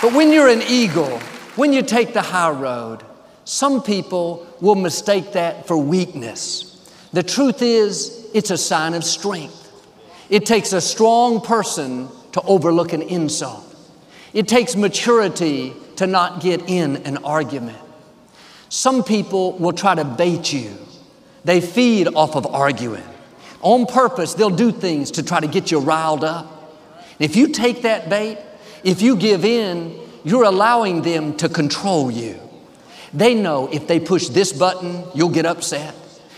But 0.00 0.14
when 0.14 0.32
you're 0.32 0.48
an 0.48 0.62
eagle, 0.62 1.18
when 1.56 1.72
you 1.72 1.82
take 1.82 2.12
the 2.12 2.22
high 2.22 2.50
road, 2.50 3.02
some 3.44 3.82
people 3.82 4.46
will 4.60 4.74
mistake 4.74 5.32
that 5.32 5.66
for 5.66 5.76
weakness. 5.76 6.90
The 7.12 7.22
truth 7.22 7.60
is, 7.60 8.26
it's 8.32 8.50
a 8.50 8.56
sign 8.56 8.94
of 8.94 9.04
strength. 9.04 9.70
It 10.30 10.46
takes 10.46 10.72
a 10.72 10.80
strong 10.80 11.40
person 11.40 12.08
to 12.32 12.40
overlook 12.42 12.92
an 12.94 13.02
insult. 13.02 13.64
It 14.32 14.48
takes 14.48 14.74
maturity 14.74 15.74
to 15.96 16.06
not 16.06 16.40
get 16.40 16.68
in 16.70 16.96
an 17.04 17.18
argument. 17.18 17.78
Some 18.70 19.04
people 19.04 19.52
will 19.58 19.74
try 19.74 19.94
to 19.94 20.04
bait 20.04 20.52
you. 20.52 20.74
They 21.44 21.60
feed 21.60 22.08
off 22.14 22.34
of 22.34 22.46
arguing. 22.46 23.04
On 23.62 23.86
purpose, 23.86 24.34
they'll 24.34 24.50
do 24.50 24.72
things 24.72 25.12
to 25.12 25.22
try 25.22 25.40
to 25.40 25.46
get 25.46 25.70
you 25.70 25.78
riled 25.78 26.24
up. 26.24 26.74
If 27.18 27.36
you 27.36 27.48
take 27.48 27.82
that 27.82 28.10
bait, 28.10 28.38
if 28.82 29.00
you 29.00 29.16
give 29.16 29.44
in, 29.44 29.98
you're 30.24 30.44
allowing 30.44 31.02
them 31.02 31.36
to 31.38 31.48
control 31.48 32.10
you. 32.10 32.38
They 33.14 33.34
know 33.34 33.68
if 33.72 33.86
they 33.86 34.00
push 34.00 34.28
this 34.28 34.52
button, 34.52 35.04
you'll 35.14 35.28
get 35.30 35.46
upset. 35.46 35.94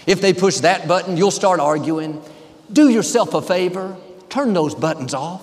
If 0.07 0.21
they 0.21 0.35
push 0.35 0.59
that 0.59 0.87
button, 0.87 1.17
you'll 1.17 1.31
start 1.31 1.61
arguing. 1.61 2.23
Do 2.73 2.89
yourself 2.89 3.33
a 3.35 3.41
favor, 3.41 3.97
turn 4.29 4.53
those 4.53 4.75
buttons 4.75 5.15
off. 5.15 5.43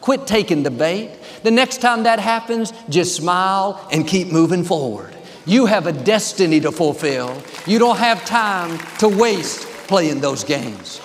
Quit 0.00 0.26
taking 0.26 0.62
the 0.62 0.70
bait. 0.70 1.10
The 1.42 1.50
next 1.50 1.80
time 1.80 2.02
that 2.02 2.18
happens, 2.18 2.72
just 2.88 3.16
smile 3.16 3.88
and 3.90 4.06
keep 4.06 4.28
moving 4.28 4.64
forward. 4.64 5.14
You 5.46 5.66
have 5.66 5.86
a 5.86 5.92
destiny 5.92 6.60
to 6.60 6.72
fulfill. 6.72 7.40
You 7.66 7.78
don't 7.78 7.96
have 7.96 8.24
time 8.24 8.78
to 8.98 9.08
waste 9.08 9.62
playing 9.86 10.20
those 10.20 10.44
games. 10.44 11.00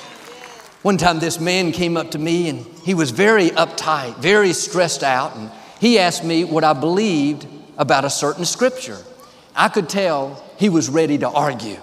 One 0.81 0.97
time, 0.97 1.19
this 1.19 1.39
man 1.39 1.71
came 1.71 1.95
up 1.95 2.11
to 2.11 2.17
me 2.17 2.49
and 2.49 2.65
he 2.83 2.95
was 2.95 3.11
very 3.11 3.49
uptight, 3.49 4.17
very 4.17 4.51
stressed 4.51 5.03
out, 5.03 5.35
and 5.35 5.51
he 5.79 5.99
asked 5.99 6.23
me 6.23 6.43
what 6.43 6.63
I 6.63 6.73
believed 6.73 7.45
about 7.77 8.03
a 8.03 8.09
certain 8.09 8.45
scripture. 8.45 8.97
I 9.55 9.69
could 9.69 9.89
tell 9.89 10.43
he 10.57 10.69
was 10.69 10.89
ready 10.89 11.19
to 11.19 11.29
argue. 11.29 11.77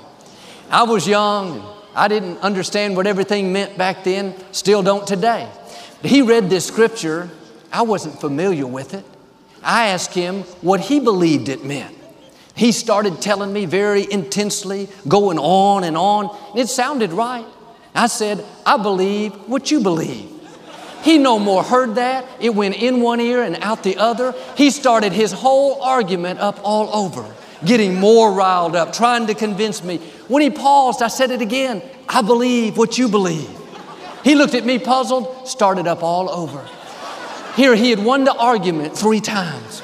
I 0.68 0.82
was 0.82 1.06
young, 1.06 1.64
I 1.94 2.08
didn't 2.08 2.38
understand 2.38 2.96
what 2.96 3.06
everything 3.06 3.52
meant 3.52 3.78
back 3.78 4.02
then, 4.02 4.34
still 4.52 4.82
don't 4.82 5.06
today. 5.06 5.48
He 6.02 6.22
read 6.22 6.50
this 6.50 6.66
scripture, 6.66 7.30
I 7.72 7.82
wasn't 7.82 8.20
familiar 8.20 8.66
with 8.66 8.94
it. 8.94 9.04
I 9.62 9.88
asked 9.88 10.14
him 10.14 10.42
what 10.60 10.80
he 10.80 10.98
believed 10.98 11.48
it 11.48 11.64
meant. 11.64 11.96
He 12.54 12.72
started 12.72 13.22
telling 13.22 13.52
me 13.52 13.64
very 13.64 14.10
intensely, 14.10 14.88
going 15.06 15.38
on 15.38 15.84
and 15.84 15.96
on. 15.96 16.36
It 16.56 16.68
sounded 16.68 17.12
right. 17.12 17.46
I 17.98 18.06
said, 18.06 18.44
I 18.64 18.76
believe 18.76 19.34
what 19.48 19.72
you 19.72 19.80
believe. 19.80 20.30
He 21.02 21.18
no 21.18 21.40
more 21.40 21.64
heard 21.64 21.96
that. 21.96 22.24
It 22.38 22.54
went 22.54 22.76
in 22.76 23.00
one 23.00 23.20
ear 23.20 23.42
and 23.42 23.56
out 23.56 23.82
the 23.82 23.96
other. 23.96 24.36
He 24.56 24.70
started 24.70 25.12
his 25.12 25.32
whole 25.32 25.82
argument 25.82 26.38
up 26.38 26.60
all 26.62 26.94
over, 26.94 27.28
getting 27.64 27.96
more 27.96 28.32
riled 28.32 28.76
up, 28.76 28.92
trying 28.92 29.26
to 29.26 29.34
convince 29.34 29.82
me. 29.82 29.96
When 30.28 30.42
he 30.42 30.50
paused, 30.50 31.02
I 31.02 31.08
said 31.08 31.32
it 31.32 31.42
again 31.42 31.82
I 32.08 32.22
believe 32.22 32.78
what 32.78 32.98
you 32.98 33.08
believe. 33.08 33.50
He 34.22 34.36
looked 34.36 34.54
at 34.54 34.64
me 34.64 34.78
puzzled, 34.78 35.48
started 35.48 35.88
up 35.88 36.04
all 36.04 36.30
over. 36.30 36.64
Here, 37.56 37.74
he 37.74 37.90
had 37.90 37.98
won 37.98 38.22
the 38.22 38.34
argument 38.34 38.96
three 38.96 39.20
times. 39.20 39.80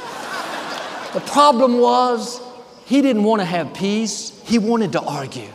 The 1.14 1.22
problem 1.27 1.81
was, 1.81 2.40
he 2.85 3.03
didn't 3.03 3.24
want 3.24 3.40
to 3.40 3.44
have 3.44 3.74
peace, 3.74 4.40
he 4.44 4.59
wanted 4.61 4.92
to 4.92 5.00
argue. 5.00 5.50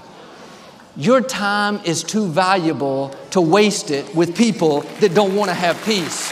Your 1.00 1.22
time 1.22 1.80
is 1.86 2.04
too 2.04 2.28
valuable 2.28 3.16
to 3.32 3.40
waste 3.40 3.90
it 3.90 4.14
with 4.14 4.36
people 4.36 4.82
that 5.00 5.14
don't 5.14 5.34
want 5.34 5.48
to 5.48 5.56
have 5.56 5.82
peace. 5.86 6.30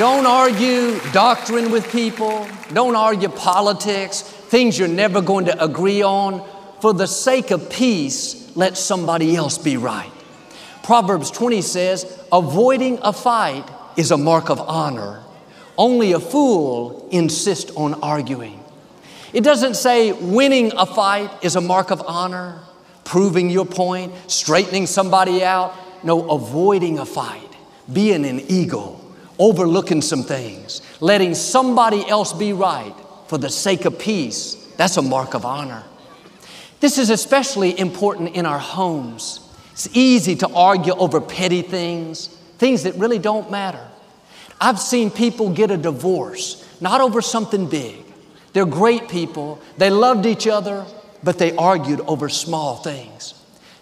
Don't 0.00 0.26
argue 0.26 0.98
doctrine 1.12 1.70
with 1.70 1.88
people. 1.92 2.44
Don't 2.72 2.96
argue 2.96 3.28
politics, 3.28 4.22
things 4.22 4.76
you're 4.76 4.88
never 4.88 5.22
going 5.22 5.44
to 5.44 5.62
agree 5.62 6.02
on. 6.02 6.44
For 6.80 6.92
the 6.92 7.06
sake 7.06 7.52
of 7.52 7.70
peace, 7.70 8.50
let 8.56 8.76
somebody 8.76 9.36
else 9.36 9.58
be 9.58 9.76
right. 9.76 10.10
Proverbs 10.82 11.30
20 11.30 11.62
says, 11.62 12.20
avoiding 12.32 12.98
a 13.00 13.12
fight 13.12 13.64
is 13.96 14.10
a 14.10 14.18
mark 14.18 14.50
of 14.50 14.60
honor. 14.60 15.22
Only 15.78 16.10
a 16.14 16.18
fool 16.18 17.08
insists 17.12 17.70
on 17.76 17.94
arguing. 18.02 18.58
It 19.32 19.44
doesn't 19.44 19.74
say 19.74 20.10
winning 20.10 20.72
a 20.76 20.84
fight 20.84 21.30
is 21.44 21.54
a 21.54 21.60
mark 21.60 21.92
of 21.92 22.02
honor, 22.04 22.60
proving 23.04 23.50
your 23.50 23.66
point, 23.66 24.12
straightening 24.30 24.86
somebody 24.86 25.44
out. 25.44 25.74
No, 26.02 26.28
avoiding 26.30 26.98
a 26.98 27.06
fight, 27.06 27.56
being 27.90 28.26
an 28.26 28.40
eagle, 28.48 29.04
overlooking 29.38 30.02
some 30.02 30.22
things, 30.22 30.82
letting 31.00 31.34
somebody 31.34 32.06
else 32.08 32.32
be 32.32 32.52
right 32.52 32.94
for 33.26 33.38
the 33.38 33.48
sake 33.48 33.86
of 33.86 33.98
peace, 33.98 34.54
that's 34.76 34.96
a 34.98 35.02
mark 35.02 35.34
of 35.34 35.46
honor. 35.46 35.82
This 36.80 36.98
is 36.98 37.08
especially 37.08 37.78
important 37.78 38.36
in 38.36 38.44
our 38.44 38.58
homes. 38.58 39.40
It's 39.72 39.88
easy 39.96 40.36
to 40.36 40.48
argue 40.48 40.92
over 40.92 41.20
petty 41.20 41.62
things, 41.62 42.28
things 42.58 42.82
that 42.82 42.94
really 42.96 43.18
don't 43.18 43.50
matter. 43.50 43.88
I've 44.60 44.78
seen 44.78 45.10
people 45.10 45.50
get 45.50 45.70
a 45.70 45.76
divorce, 45.76 46.62
not 46.80 47.00
over 47.00 47.22
something 47.22 47.68
big, 47.68 48.04
they're 48.52 48.64
great 48.64 49.08
people. 49.08 49.60
They 49.78 49.90
loved 49.90 50.26
each 50.26 50.46
other, 50.46 50.86
but 51.24 51.38
they 51.38 51.56
argued 51.56 52.00
over 52.02 52.28
small 52.28 52.76
things. 52.76 53.34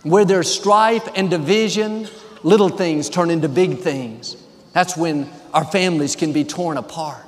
Where 0.02 0.24
there's 0.24 0.52
strife 0.52 1.06
and 1.14 1.28
division, 1.28 2.08
little 2.42 2.68
things 2.68 3.08
turn 3.08 3.30
into 3.30 3.48
big 3.48 3.78
things. 3.78 4.36
That's 4.72 4.96
when 4.96 5.28
our 5.52 5.64
families 5.64 6.16
can 6.16 6.32
be 6.32 6.44
torn 6.44 6.76
apart. 6.76 7.24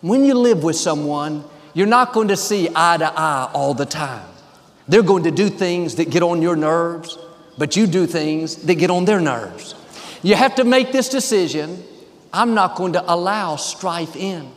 When 0.00 0.24
you 0.24 0.34
live 0.34 0.62
with 0.62 0.76
someone, 0.76 1.44
you're 1.74 1.86
not 1.86 2.12
going 2.12 2.28
to 2.28 2.36
see 2.36 2.68
eye 2.74 2.96
to 2.96 3.06
eye 3.06 3.50
all 3.52 3.74
the 3.74 3.86
time. 3.86 4.26
They're 4.88 5.02
going 5.02 5.24
to 5.24 5.30
do 5.30 5.48
things 5.48 5.96
that 5.96 6.10
get 6.10 6.22
on 6.22 6.40
your 6.40 6.56
nerves, 6.56 7.18
but 7.58 7.76
you 7.76 7.86
do 7.86 8.06
things 8.06 8.56
that 8.66 8.76
get 8.76 8.90
on 8.90 9.04
their 9.04 9.20
nerves. 9.20 9.74
You 10.22 10.36
have 10.36 10.54
to 10.56 10.64
make 10.64 10.92
this 10.92 11.08
decision 11.08 11.82
I'm 12.32 12.54
not 12.54 12.76
going 12.76 12.92
to 12.92 13.12
allow 13.12 13.56
strife 13.56 14.14
in. 14.14 14.50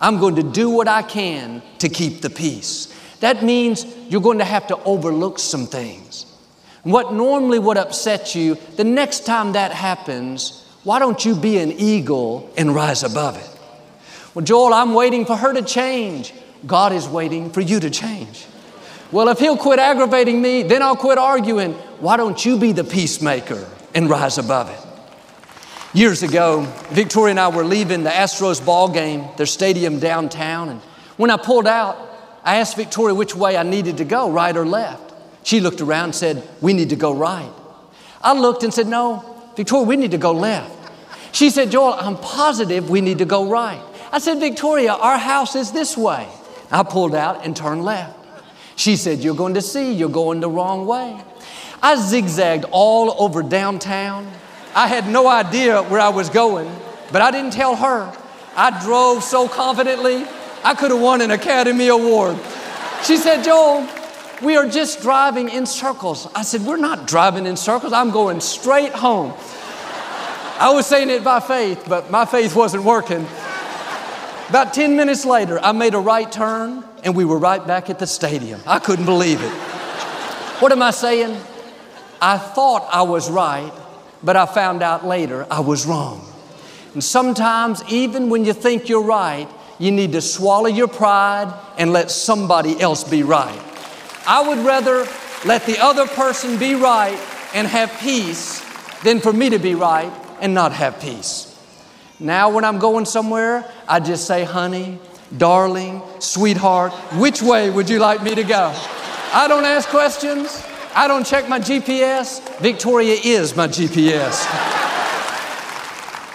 I'm 0.00 0.20
going 0.20 0.36
to 0.36 0.42
do 0.42 0.70
what 0.70 0.86
I 0.86 1.02
can 1.02 1.62
to 1.78 1.88
keep 1.88 2.20
the 2.20 2.30
peace. 2.30 2.94
That 3.20 3.42
means 3.42 3.86
you're 4.08 4.20
going 4.20 4.38
to 4.38 4.44
have 4.44 4.66
to 4.68 4.76
overlook 4.84 5.38
some 5.38 5.66
things. 5.66 6.26
What 6.82 7.12
normally 7.12 7.58
would 7.58 7.76
upset 7.76 8.34
you, 8.34 8.56
the 8.76 8.84
next 8.84 9.26
time 9.26 9.52
that 9.52 9.72
happens, 9.72 10.64
why 10.84 10.98
don't 10.98 11.24
you 11.24 11.34
be 11.34 11.58
an 11.58 11.72
eagle 11.72 12.52
and 12.56 12.74
rise 12.74 13.02
above 13.02 13.36
it? 13.36 13.50
Well, 14.34 14.44
Joel, 14.44 14.72
I'm 14.72 14.94
waiting 14.94 15.24
for 15.24 15.34
her 15.34 15.52
to 15.52 15.62
change. 15.62 16.32
God 16.66 16.92
is 16.92 17.08
waiting 17.08 17.50
for 17.50 17.60
you 17.60 17.80
to 17.80 17.90
change. 17.90 18.46
Well, 19.10 19.28
if 19.28 19.38
he'll 19.38 19.56
quit 19.56 19.78
aggravating 19.78 20.40
me, 20.40 20.62
then 20.62 20.82
I'll 20.82 20.96
quit 20.96 21.18
arguing. 21.18 21.72
Why 22.00 22.16
don't 22.16 22.44
you 22.44 22.58
be 22.58 22.72
the 22.72 22.84
peacemaker 22.84 23.68
and 23.94 24.10
rise 24.10 24.38
above 24.38 24.70
it? 24.70 25.96
Years 25.96 26.22
ago, 26.22 26.62
Victoria 26.90 27.30
and 27.30 27.40
I 27.40 27.48
were 27.48 27.64
leaving 27.64 28.04
the 28.04 28.10
Astros 28.10 28.64
ball 28.64 28.90
game, 28.90 29.24
their 29.36 29.46
stadium 29.46 29.98
downtown, 29.98 30.68
and 30.68 30.80
when 31.16 31.30
I 31.30 31.36
pulled 31.36 31.66
out, 31.66 31.96
I 32.46 32.58
asked 32.58 32.76
Victoria 32.76 33.12
which 33.12 33.34
way 33.34 33.56
I 33.56 33.64
needed 33.64 33.96
to 33.96 34.04
go, 34.04 34.30
right 34.30 34.56
or 34.56 34.64
left. 34.64 35.12
She 35.42 35.58
looked 35.58 35.80
around 35.80 36.04
and 36.04 36.14
said, 36.14 36.48
We 36.60 36.74
need 36.74 36.90
to 36.90 36.96
go 36.96 37.12
right. 37.12 37.50
I 38.22 38.34
looked 38.34 38.62
and 38.62 38.72
said, 38.72 38.86
No, 38.86 39.50
Victoria, 39.56 39.84
we 39.84 39.96
need 39.96 40.12
to 40.12 40.18
go 40.18 40.30
left. 40.30 40.72
She 41.32 41.50
said, 41.50 41.72
Joel, 41.72 41.94
I'm 41.94 42.16
positive 42.16 42.88
we 42.88 43.00
need 43.00 43.18
to 43.18 43.24
go 43.24 43.50
right. 43.50 43.82
I 44.12 44.20
said, 44.20 44.38
Victoria, 44.38 44.92
our 44.92 45.18
house 45.18 45.56
is 45.56 45.72
this 45.72 45.96
way. 45.96 46.28
I 46.70 46.84
pulled 46.84 47.16
out 47.16 47.44
and 47.44 47.54
turned 47.54 47.84
left. 47.84 48.16
She 48.76 48.94
said, 48.94 49.18
You're 49.24 49.34
going 49.34 49.54
to 49.54 49.62
see, 49.62 49.92
you're 49.92 50.08
going 50.08 50.38
the 50.38 50.48
wrong 50.48 50.86
way. 50.86 51.20
I 51.82 51.96
zigzagged 51.96 52.64
all 52.70 53.20
over 53.20 53.42
downtown. 53.42 54.30
I 54.72 54.86
had 54.86 55.08
no 55.08 55.26
idea 55.26 55.82
where 55.82 56.00
I 56.00 56.10
was 56.10 56.30
going, 56.30 56.70
but 57.10 57.22
I 57.22 57.32
didn't 57.32 57.54
tell 57.54 57.74
her. 57.74 58.16
I 58.54 58.82
drove 58.84 59.24
so 59.24 59.48
confidently, 59.48 60.24
I 60.66 60.74
could 60.74 60.90
have 60.90 61.00
won 61.00 61.20
an 61.20 61.30
Academy 61.30 61.86
Award. 61.86 62.36
She 63.04 63.18
said, 63.18 63.44
Joel, 63.44 63.88
we 64.42 64.56
are 64.56 64.68
just 64.68 65.00
driving 65.00 65.48
in 65.48 65.64
circles. 65.64 66.26
I 66.34 66.42
said, 66.42 66.62
We're 66.62 66.76
not 66.76 67.06
driving 67.06 67.46
in 67.46 67.56
circles. 67.56 67.92
I'm 67.92 68.10
going 68.10 68.40
straight 68.40 68.90
home. 68.90 69.32
I 70.58 70.72
was 70.74 70.84
saying 70.84 71.08
it 71.10 71.22
by 71.22 71.38
faith, 71.38 71.84
but 71.88 72.10
my 72.10 72.24
faith 72.24 72.56
wasn't 72.56 72.82
working. 72.82 73.24
About 74.48 74.74
10 74.74 74.96
minutes 74.96 75.24
later, 75.24 75.60
I 75.60 75.70
made 75.70 75.94
a 75.94 76.00
right 76.00 76.32
turn 76.32 76.82
and 77.04 77.14
we 77.14 77.24
were 77.24 77.38
right 77.38 77.64
back 77.64 77.88
at 77.88 78.00
the 78.00 78.06
stadium. 78.08 78.60
I 78.66 78.80
couldn't 78.80 79.04
believe 79.04 79.40
it. 79.40 79.52
What 80.58 80.72
am 80.72 80.82
I 80.82 80.90
saying? 80.90 81.40
I 82.20 82.38
thought 82.38 82.88
I 82.92 83.02
was 83.02 83.30
right, 83.30 83.72
but 84.20 84.34
I 84.34 84.46
found 84.46 84.82
out 84.82 85.06
later 85.06 85.46
I 85.48 85.60
was 85.60 85.86
wrong. 85.86 86.26
And 86.92 87.04
sometimes, 87.04 87.84
even 87.88 88.30
when 88.30 88.44
you 88.44 88.52
think 88.52 88.88
you're 88.88 89.04
right, 89.04 89.48
you 89.78 89.90
need 89.90 90.12
to 90.12 90.20
swallow 90.20 90.66
your 90.66 90.88
pride 90.88 91.52
and 91.78 91.92
let 91.92 92.10
somebody 92.10 92.80
else 92.80 93.04
be 93.04 93.22
right. 93.22 93.60
I 94.26 94.46
would 94.48 94.58
rather 94.58 95.06
let 95.44 95.66
the 95.66 95.78
other 95.78 96.06
person 96.06 96.58
be 96.58 96.74
right 96.74 97.18
and 97.54 97.66
have 97.66 97.92
peace 98.00 98.64
than 99.02 99.20
for 99.20 99.32
me 99.32 99.50
to 99.50 99.58
be 99.58 99.74
right 99.74 100.12
and 100.40 100.54
not 100.54 100.72
have 100.72 101.00
peace. 101.00 101.52
Now, 102.18 102.50
when 102.50 102.64
I'm 102.64 102.78
going 102.78 103.04
somewhere, 103.04 103.70
I 103.86 104.00
just 104.00 104.26
say, 104.26 104.44
honey, 104.44 104.98
darling, 105.36 106.02
sweetheart, 106.18 106.92
which 107.18 107.42
way 107.42 107.68
would 107.70 107.90
you 107.90 107.98
like 107.98 108.22
me 108.22 108.34
to 108.34 108.42
go? 108.42 108.72
I 109.32 109.46
don't 109.48 109.64
ask 109.64 109.88
questions. 109.88 110.64
I 110.94 111.08
don't 111.08 111.26
check 111.26 111.48
my 111.48 111.60
GPS. 111.60 112.58
Victoria 112.58 113.16
is 113.22 113.54
my 113.54 113.68
GPS. 113.68 114.46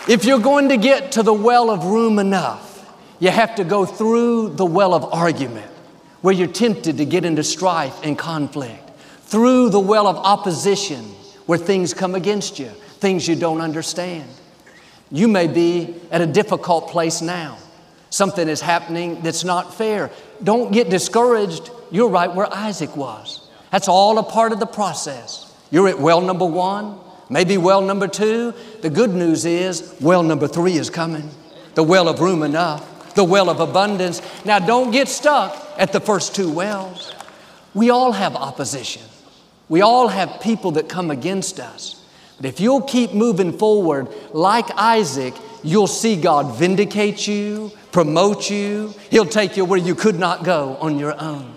if 0.07 0.23
you're 0.23 0.39
going 0.39 0.69
to 0.69 0.77
get 0.77 1.13
to 1.13 1.23
the 1.23 1.33
well 1.33 1.71
of 1.71 1.85
room 1.85 2.19
enough, 2.19 2.70
you 3.21 3.29
have 3.29 3.53
to 3.53 3.63
go 3.63 3.85
through 3.85 4.49
the 4.49 4.65
well 4.65 4.95
of 4.95 5.05
argument 5.13 5.71
where 6.21 6.33
you're 6.33 6.47
tempted 6.47 6.97
to 6.97 7.05
get 7.05 7.23
into 7.23 7.43
strife 7.43 8.03
and 8.03 8.17
conflict, 8.17 8.89
through 9.21 9.69
the 9.69 9.79
well 9.79 10.07
of 10.07 10.17
opposition 10.17 11.05
where 11.45 11.59
things 11.59 11.93
come 11.93 12.15
against 12.15 12.57
you, 12.57 12.67
things 12.99 13.27
you 13.27 13.35
don't 13.35 13.61
understand. 13.61 14.27
You 15.11 15.27
may 15.27 15.45
be 15.45 15.95
at 16.09 16.21
a 16.21 16.25
difficult 16.25 16.89
place 16.89 17.21
now. 17.21 17.59
Something 18.09 18.49
is 18.49 18.59
happening 18.59 19.21
that's 19.21 19.43
not 19.43 19.73
fair. 19.73 20.09
Don't 20.43 20.73
get 20.73 20.89
discouraged. 20.89 21.69
You're 21.91 22.09
right 22.09 22.33
where 22.33 22.51
Isaac 22.51 22.97
was. 22.97 23.47
That's 23.71 23.87
all 23.87 24.17
a 24.17 24.23
part 24.23 24.51
of 24.51 24.59
the 24.59 24.65
process. 24.65 25.53
You're 25.69 25.89
at 25.89 25.99
well 25.99 26.21
number 26.21 26.45
one, 26.45 26.99
maybe 27.29 27.57
well 27.57 27.81
number 27.81 28.07
two. 28.07 28.55
The 28.81 28.89
good 28.89 29.11
news 29.11 29.45
is 29.45 29.95
well 30.01 30.23
number 30.23 30.47
three 30.47 30.73
is 30.73 30.89
coming. 30.89 31.29
The 31.75 31.83
well 31.83 32.09
of 32.09 32.19
room 32.19 32.41
enough, 32.43 32.87
the 33.15 33.23
well 33.23 33.49
of 33.49 33.59
abundance. 33.59 34.21
Now, 34.45 34.59
don't 34.59 34.91
get 34.91 35.07
stuck 35.07 35.55
at 35.77 35.93
the 35.93 35.99
first 35.99 36.35
two 36.35 36.51
wells. 36.51 37.13
We 37.73 37.89
all 37.89 38.11
have 38.11 38.35
opposition. 38.35 39.03
We 39.69 39.81
all 39.81 40.09
have 40.09 40.41
people 40.41 40.71
that 40.71 40.89
come 40.89 41.11
against 41.11 41.59
us. 41.59 42.03
But 42.37 42.45
if 42.47 42.59
you'll 42.59 42.81
keep 42.81 43.13
moving 43.13 43.57
forward 43.57 44.07
like 44.33 44.69
Isaac, 44.75 45.33
you'll 45.63 45.87
see 45.87 46.19
God 46.19 46.57
vindicate 46.57 47.27
you, 47.27 47.71
promote 47.91 48.49
you. 48.49 48.93
He'll 49.09 49.25
take 49.25 49.55
you 49.55 49.63
where 49.63 49.79
you 49.79 49.95
could 49.95 50.19
not 50.19 50.43
go 50.43 50.75
on 50.77 50.99
your 50.99 51.19
own. 51.21 51.55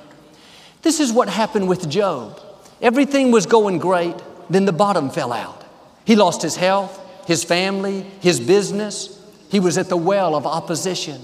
This 0.82 1.00
is 1.00 1.12
what 1.12 1.28
happened 1.28 1.68
with 1.68 1.88
Job. 1.88 2.40
Everything 2.82 3.30
was 3.30 3.46
going 3.46 3.78
great, 3.78 4.14
then 4.50 4.66
the 4.66 4.72
bottom 4.72 5.10
fell 5.10 5.32
out. 5.32 5.64
He 6.04 6.16
lost 6.16 6.42
his 6.42 6.54
health, 6.54 7.00
his 7.26 7.42
family, 7.42 8.02
his 8.20 8.38
business. 8.38 9.20
He 9.48 9.58
was 9.60 9.78
at 9.78 9.88
the 9.88 9.96
well 9.96 10.34
of 10.34 10.46
opposition. 10.46 11.22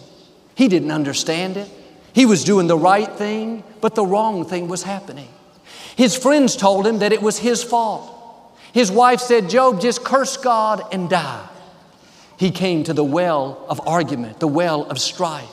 He 0.61 0.69
didn't 0.69 0.91
understand 0.91 1.57
it. 1.57 1.71
He 2.13 2.27
was 2.27 2.45
doing 2.45 2.67
the 2.67 2.77
right 2.77 3.11
thing, 3.11 3.65
but 3.81 3.95
the 3.95 4.05
wrong 4.05 4.45
thing 4.45 4.69
was 4.69 4.83
happening. 4.83 5.31
His 5.97 6.15
friends 6.15 6.55
told 6.55 6.87
him 6.87 6.99
that 6.99 7.15
it 7.15 7.23
was 7.23 7.39
his 7.39 7.65
fault. 7.65 8.55
His 8.75 8.93
wife 8.93 9.21
said, 9.21 9.49
Job, 9.49 9.81
just 9.81 10.05
curse 10.05 10.37
God 10.37 10.83
and 10.93 11.09
die. 11.09 11.49
He 12.37 12.51
came 12.51 12.85
to 12.85 12.93
the 12.93 13.03
well 13.03 13.65
of 13.71 13.81
argument, 13.89 14.39
the 14.39 14.49
well 14.49 14.83
of 14.83 14.99
strife. 14.99 15.49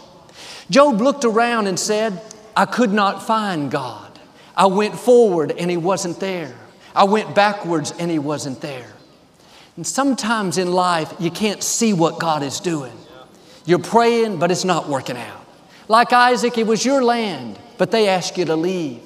Job 0.69 0.99
looked 0.99 1.23
around 1.23 1.67
and 1.67 1.79
said, 1.79 2.21
I 2.53 2.65
could 2.65 2.91
not 2.91 3.25
find 3.25 3.71
God. 3.71 4.19
I 4.57 4.65
went 4.65 4.99
forward 4.99 5.53
and 5.57 5.71
He 5.71 5.77
wasn't 5.77 6.19
there. 6.19 6.53
I 6.93 7.05
went 7.05 7.33
backwards 7.33 7.93
and 7.97 8.11
He 8.11 8.19
wasn't 8.19 8.59
there. 8.59 8.91
And 9.77 9.87
sometimes 9.87 10.57
in 10.57 10.73
life, 10.73 11.13
you 11.17 11.31
can't 11.31 11.63
see 11.63 11.93
what 11.93 12.19
God 12.19 12.43
is 12.43 12.59
doing. 12.59 12.91
You're 13.67 13.79
praying, 13.79 14.39
but 14.39 14.49
it's 14.49 14.63
not 14.63 14.87
working 14.87 15.17
out. 15.17 15.45
Like 15.89 16.13
Isaac, 16.13 16.57
it 16.57 16.65
was 16.65 16.85
your 16.85 17.03
land, 17.03 17.59
but 17.77 17.91
they 17.91 18.07
asked 18.07 18.37
you 18.37 18.45
to 18.45 18.55
leave. 18.55 19.01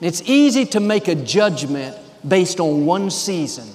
And 0.00 0.06
it's 0.06 0.22
easy 0.22 0.66
to 0.66 0.80
make 0.80 1.08
a 1.08 1.14
judgment 1.14 1.96
based 2.26 2.60
on 2.60 2.84
one 2.84 3.10
season, 3.10 3.66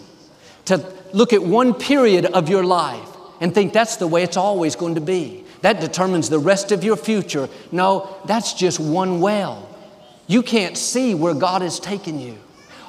to 0.65 0.93
look 1.11 1.33
at 1.33 1.41
one 1.41 1.73
period 1.73 2.25
of 2.27 2.49
your 2.49 2.63
life 2.63 3.09
and 3.41 3.53
think 3.53 3.73
that's 3.73 3.95
the 3.95 4.05
way 4.05 4.21
it's 4.21 4.37
always 4.37 4.75
going 4.75 4.95
to 4.95 5.01
be. 5.01 5.43
That 5.61 5.79
determines 5.79 6.29
the 6.29 6.39
rest 6.39 6.71
of 6.71 6.83
your 6.83 6.97
future. 6.97 7.49
No, 7.71 8.15
that's 8.25 8.53
just 8.53 8.79
one 8.79 9.21
well. 9.21 9.67
You 10.27 10.43
can't 10.43 10.77
see 10.77 11.15
where 11.15 11.33
God 11.33 11.63
has 11.63 11.79
taken 11.79 12.19
you. 12.19 12.37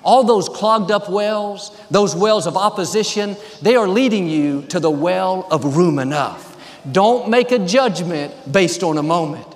All 0.04 0.24
those 0.24 0.50
clogged 0.50 0.90
up 0.90 1.08
wells, 1.08 1.74
those 1.90 2.14
wells 2.14 2.46
of 2.46 2.58
opposition, 2.58 3.36
they 3.62 3.74
are 3.76 3.88
leading 3.88 4.28
you 4.28 4.62
to 4.68 4.80
the 4.80 4.90
well 4.90 5.46
of 5.50 5.76
room 5.76 5.98
enough. 5.98 6.51
Don't 6.90 7.30
make 7.30 7.52
a 7.52 7.58
judgment 7.58 8.34
based 8.50 8.82
on 8.82 8.98
a 8.98 9.02
moment. 9.02 9.46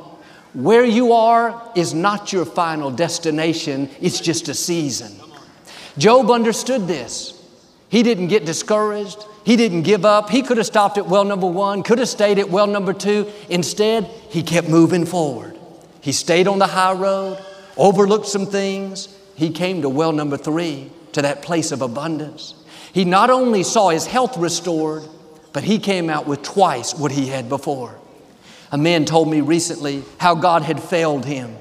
Where 0.52 0.84
you 0.84 1.12
are 1.12 1.70
is 1.74 1.92
not 1.92 2.32
your 2.32 2.44
final 2.44 2.90
destination, 2.90 3.90
it's 4.00 4.20
just 4.20 4.48
a 4.48 4.54
season. 4.54 5.12
Job 5.98 6.30
understood 6.30 6.86
this. 6.86 7.32
He 7.88 8.02
didn't 8.02 8.28
get 8.28 8.44
discouraged. 8.44 9.24
He 9.44 9.56
didn't 9.56 9.82
give 9.82 10.04
up. 10.04 10.30
He 10.30 10.42
could 10.42 10.56
have 10.56 10.66
stopped 10.66 10.98
at 10.98 11.06
well 11.06 11.24
number 11.24 11.46
one, 11.46 11.82
could 11.82 11.98
have 11.98 12.08
stayed 12.08 12.38
at 12.38 12.50
well 12.50 12.66
number 12.66 12.92
two. 12.92 13.30
Instead, 13.48 14.04
he 14.04 14.42
kept 14.42 14.68
moving 14.68 15.06
forward. 15.06 15.56
He 16.00 16.12
stayed 16.12 16.48
on 16.48 16.58
the 16.58 16.66
high 16.66 16.92
road, 16.92 17.38
overlooked 17.76 18.26
some 18.26 18.46
things. 18.46 19.08
He 19.34 19.50
came 19.50 19.82
to 19.82 19.88
well 19.88 20.12
number 20.12 20.36
three, 20.36 20.90
to 21.12 21.22
that 21.22 21.42
place 21.42 21.70
of 21.70 21.82
abundance. 21.82 22.54
He 22.92 23.04
not 23.04 23.30
only 23.30 23.62
saw 23.62 23.90
his 23.90 24.06
health 24.06 24.36
restored, 24.36 25.02
but 25.56 25.64
he 25.64 25.78
came 25.78 26.10
out 26.10 26.26
with 26.26 26.42
twice 26.42 26.94
what 26.94 27.10
he 27.10 27.28
had 27.28 27.48
before. 27.48 27.98
A 28.72 28.76
man 28.76 29.06
told 29.06 29.30
me 29.30 29.40
recently 29.40 30.04
how 30.18 30.34
God 30.34 30.60
had 30.60 30.82
failed 30.82 31.24
him. 31.24 31.56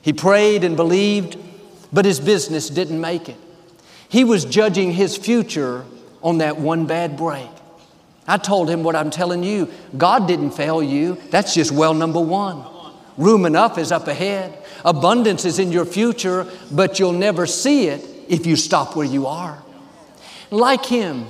He 0.00 0.12
prayed 0.12 0.62
and 0.62 0.76
believed, 0.76 1.36
but 1.92 2.04
his 2.04 2.20
business 2.20 2.70
didn't 2.70 3.00
make 3.00 3.28
it. 3.28 3.36
He 4.08 4.22
was 4.22 4.44
judging 4.44 4.92
his 4.92 5.16
future 5.16 5.84
on 6.22 6.38
that 6.38 6.58
one 6.58 6.86
bad 6.86 7.16
break. 7.16 7.48
I 8.28 8.38
told 8.38 8.70
him 8.70 8.84
what 8.84 8.94
I'm 8.94 9.10
telling 9.10 9.42
you. 9.42 9.68
God 9.98 10.28
didn't 10.28 10.52
fail 10.52 10.80
you. 10.80 11.18
That's 11.30 11.52
just 11.52 11.72
well 11.72 11.94
number 11.94 12.20
one. 12.20 12.64
Room 13.18 13.44
enough 13.44 13.76
is 13.76 13.90
up 13.90 14.06
ahead. 14.06 14.56
Abundance 14.84 15.44
is 15.44 15.58
in 15.58 15.72
your 15.72 15.84
future, 15.84 16.46
but 16.70 17.00
you'll 17.00 17.10
never 17.10 17.46
see 17.46 17.88
it 17.88 18.08
if 18.28 18.46
you 18.46 18.54
stop 18.54 18.94
where 18.94 19.04
you 19.04 19.26
are. 19.26 19.60
Like 20.52 20.86
him, 20.86 21.26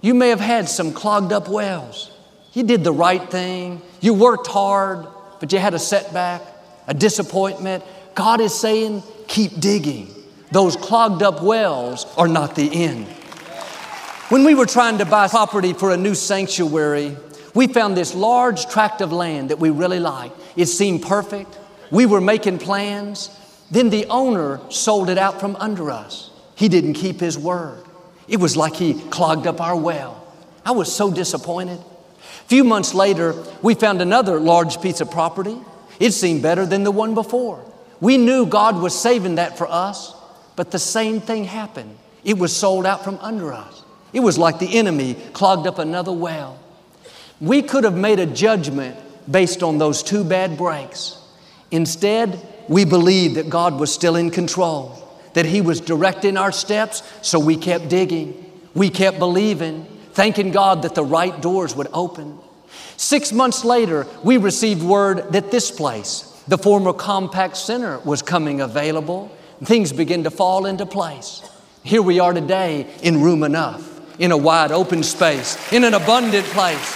you 0.00 0.14
may 0.14 0.30
have 0.30 0.40
had 0.40 0.68
some 0.68 0.92
clogged 0.92 1.32
up 1.32 1.48
wells. 1.48 2.10
You 2.52 2.62
did 2.62 2.84
the 2.84 2.92
right 2.92 3.30
thing. 3.30 3.82
You 4.00 4.14
worked 4.14 4.46
hard, 4.46 5.06
but 5.38 5.52
you 5.52 5.58
had 5.58 5.74
a 5.74 5.78
setback, 5.78 6.42
a 6.86 6.94
disappointment. 6.94 7.84
God 8.14 8.40
is 8.40 8.58
saying, 8.58 9.02
keep 9.28 9.60
digging. 9.60 10.14
Those 10.50 10.76
clogged 10.76 11.22
up 11.22 11.42
wells 11.42 12.06
are 12.16 12.28
not 12.28 12.56
the 12.56 12.72
end. 12.72 13.06
When 14.30 14.44
we 14.44 14.54
were 14.54 14.66
trying 14.66 14.98
to 14.98 15.04
buy 15.04 15.28
property 15.28 15.72
for 15.72 15.92
a 15.92 15.96
new 15.96 16.14
sanctuary, 16.14 17.16
we 17.54 17.66
found 17.66 17.96
this 17.96 18.14
large 18.14 18.66
tract 18.66 19.00
of 19.00 19.12
land 19.12 19.50
that 19.50 19.58
we 19.58 19.70
really 19.70 20.00
liked. 20.00 20.36
It 20.56 20.66
seemed 20.66 21.02
perfect. 21.02 21.58
We 21.90 22.06
were 22.06 22.20
making 22.20 22.58
plans. 22.58 23.36
Then 23.70 23.90
the 23.90 24.06
owner 24.06 24.60
sold 24.70 25.10
it 25.10 25.18
out 25.18 25.40
from 25.40 25.56
under 25.56 25.90
us. 25.90 26.30
He 26.54 26.68
didn't 26.68 26.94
keep 26.94 27.20
his 27.20 27.36
word. 27.38 27.84
It 28.30 28.38
was 28.38 28.56
like 28.56 28.76
he 28.76 28.94
clogged 28.94 29.46
up 29.46 29.60
our 29.60 29.76
well. 29.76 30.24
I 30.64 30.70
was 30.70 30.94
so 30.94 31.10
disappointed. 31.10 31.78
A 31.80 32.44
few 32.46 32.62
months 32.62 32.94
later, 32.94 33.34
we 33.60 33.74
found 33.74 34.00
another 34.00 34.38
large 34.38 34.80
piece 34.80 35.00
of 35.00 35.10
property. 35.10 35.58
It 35.98 36.12
seemed 36.12 36.40
better 36.40 36.64
than 36.64 36.84
the 36.84 36.92
one 36.92 37.14
before. 37.14 37.62
We 38.00 38.16
knew 38.16 38.46
God 38.46 38.80
was 38.80 38.98
saving 38.98 39.34
that 39.34 39.58
for 39.58 39.66
us, 39.68 40.14
but 40.54 40.70
the 40.70 40.78
same 40.78 41.20
thing 41.20 41.44
happened. 41.44 41.98
It 42.22 42.38
was 42.38 42.56
sold 42.56 42.86
out 42.86 43.02
from 43.02 43.18
under 43.18 43.52
us. 43.52 43.82
It 44.12 44.20
was 44.20 44.38
like 44.38 44.60
the 44.60 44.78
enemy 44.78 45.14
clogged 45.32 45.66
up 45.66 45.78
another 45.78 46.12
well. 46.12 46.58
We 47.40 47.62
could 47.62 47.82
have 47.82 47.96
made 47.96 48.20
a 48.20 48.26
judgment 48.26 48.96
based 49.28 49.62
on 49.62 49.78
those 49.78 50.02
two 50.04 50.22
bad 50.22 50.56
breaks. 50.56 51.18
Instead, 51.72 52.40
we 52.68 52.84
believed 52.84 53.36
that 53.36 53.50
God 53.50 53.80
was 53.80 53.92
still 53.92 54.14
in 54.14 54.30
control, 54.30 54.96
that 55.34 55.46
He 55.46 55.60
was 55.60 55.80
directing 55.80 56.36
our 56.36 56.52
steps, 56.52 57.02
so 57.22 57.38
we 57.38 57.56
kept 57.56 57.88
digging. 57.88 58.50
We 58.74 58.90
kept 58.90 59.18
believing, 59.18 59.84
thanking 60.12 60.50
God 60.50 60.82
that 60.82 60.94
the 60.94 61.04
right 61.04 61.40
doors 61.40 61.74
would 61.74 61.88
open. 61.92 62.38
Six 62.96 63.32
months 63.32 63.64
later, 63.64 64.06
we 64.22 64.36
received 64.36 64.82
word 64.82 65.32
that 65.32 65.50
this 65.50 65.70
place, 65.70 66.22
the 66.46 66.58
former 66.58 66.92
Compaq 66.92 67.56
Center, 67.56 67.98
was 68.00 68.22
coming 68.22 68.60
available. 68.60 69.30
Things 69.64 69.92
began 69.92 70.24
to 70.24 70.30
fall 70.30 70.66
into 70.66 70.86
place. 70.86 71.42
Here 71.82 72.02
we 72.02 72.20
are 72.20 72.32
today 72.32 72.86
in 73.02 73.22
room 73.22 73.42
enough, 73.42 73.86
in 74.20 74.32
a 74.32 74.36
wide 74.36 74.70
open 74.70 75.02
space, 75.02 75.72
in 75.72 75.84
an 75.84 75.94
abundant 75.94 76.46
place. 76.46 76.92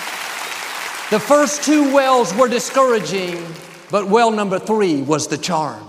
The 1.10 1.20
first 1.20 1.62
two 1.62 1.92
wells 1.94 2.34
were 2.34 2.48
discouraging, 2.48 3.44
but 3.90 4.08
well 4.08 4.30
number 4.30 4.58
three 4.58 5.02
was 5.02 5.28
the 5.28 5.38
charm. 5.38 5.82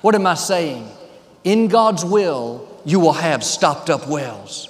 What 0.00 0.14
am 0.14 0.26
I 0.26 0.34
saying? 0.34 0.88
In 1.44 1.68
God's 1.68 2.04
will, 2.04 2.68
you 2.84 3.00
will 3.00 3.12
have 3.12 3.42
stopped 3.42 3.90
up 3.90 4.08
wells. 4.08 4.68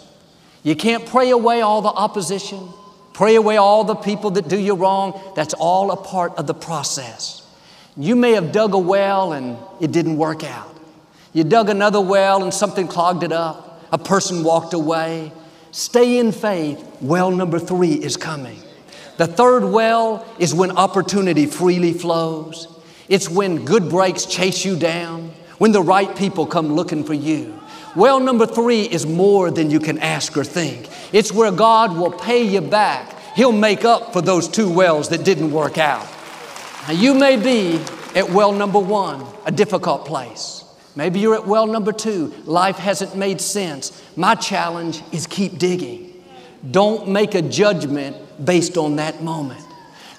You 0.63 0.77
can't 0.77 1.07
pray 1.07 1.31
away 1.31 1.61
all 1.61 1.83
the 1.83 1.89
opposition, 1.89 2.69
pray 3.13 3.35
away 3.35 3.57
all 3.57 3.85
the 3.85 3.95
people 3.95 4.31
that 4.33 4.49
do 4.49 4.59
you 4.59 4.75
wrong. 4.75 5.21
That's 5.35 5.55
all 5.55 5.91
a 5.91 5.97
part 5.97 6.37
of 6.37 6.47
the 6.47 6.55
process. 6.55 7.47
You 7.97 8.17
may 8.17 8.33
have 8.33 8.53
dug 8.53 8.75
a 8.75 8.79
well 8.79 9.33
and 9.33 9.59
it 9.81 9.93
didn't 9.93 10.17
work 10.17 10.45
out. 10.45 10.75
You 11.33 11.45
dug 11.45 11.69
another 11.69 12.01
well 12.01 12.43
and 12.43 12.53
something 12.53 12.89
clogged 12.89 13.23
it 13.23 13.33
up. 13.33 13.83
A 13.93 13.99
person 13.99 14.45
walked 14.45 14.73
away. 14.73 15.33
Stay 15.73 16.19
in 16.19 16.33
faith. 16.33 16.83
Well 17.01 17.31
number 17.31 17.59
three 17.59 17.93
is 17.93 18.17
coming. 18.17 18.63
The 19.19 19.27
third 19.27 19.65
well 19.65 20.27
is 20.39 20.55
when 20.55 20.73
opportunity 20.73 21.47
freely 21.47 21.93
flows. 21.93 22.69
It's 23.09 23.29
when 23.29 23.65
good 23.65 23.91
breaks 23.91 24.25
chase 24.25 24.65
you 24.65 24.77
down, 24.79 25.32
when 25.63 25.71
the 25.71 25.81
right 25.81 26.17
people 26.17 26.45
come 26.45 26.73
looking 26.73 27.05
for 27.05 27.15
you. 27.15 27.57
Well 27.95 28.19
number 28.19 28.47
three 28.47 28.83
is 28.83 29.07
more 29.07 29.49
than 29.49 29.71
you 29.71 29.79
can 29.79 29.97
ask 30.01 30.37
or 30.37 30.43
think. 30.43 30.89
It's 31.13 31.31
where 31.31 31.53
God 31.53 31.97
will 31.97 32.11
pay 32.11 32.43
you 32.43 32.61
back. 32.61 33.17
He'll 33.37 33.53
make 33.53 33.85
up 33.85 34.13
for 34.13 34.21
those 34.21 34.49
two 34.49 34.69
wells 34.69 35.11
that 35.11 35.25
didn't 35.25 35.53
work 35.53 35.79
out. 35.79 36.05
Now, 36.89 36.95
you 36.95 37.15
may 37.15 37.37
be 37.37 37.81
at 38.17 38.29
well 38.31 38.53
number 38.53 38.81
one, 38.81 39.25
a 39.47 39.53
difficult 39.53 40.05
place. 40.05 40.65
Maybe 40.97 41.21
you're 41.21 41.37
at 41.37 41.47
well 41.47 41.69
number 41.69 41.93
two, 41.93 42.35
life 42.45 42.79
hasn't 42.79 43.15
made 43.15 43.41
sense. 43.41 44.03
My 44.17 44.35
challenge 44.35 45.01
is 45.13 45.29
keep 45.29 45.59
digging. 45.59 46.25
Don't 46.73 47.07
make 47.07 47.37
a 47.37 47.43
judgment 47.43 48.17
based 48.45 48.77
on 48.77 48.97
that 48.97 49.23
moment. 49.23 49.65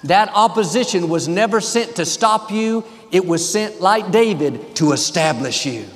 That 0.04 0.30
opposition 0.34 1.10
was 1.10 1.28
never 1.28 1.60
sent 1.60 1.96
to 1.96 2.06
stop 2.06 2.50
you, 2.50 2.84
it 3.14 3.24
was 3.24 3.48
sent, 3.48 3.80
like 3.80 4.10
David, 4.10 4.74
to 4.74 4.90
establish 4.90 5.64
you. 5.64 5.86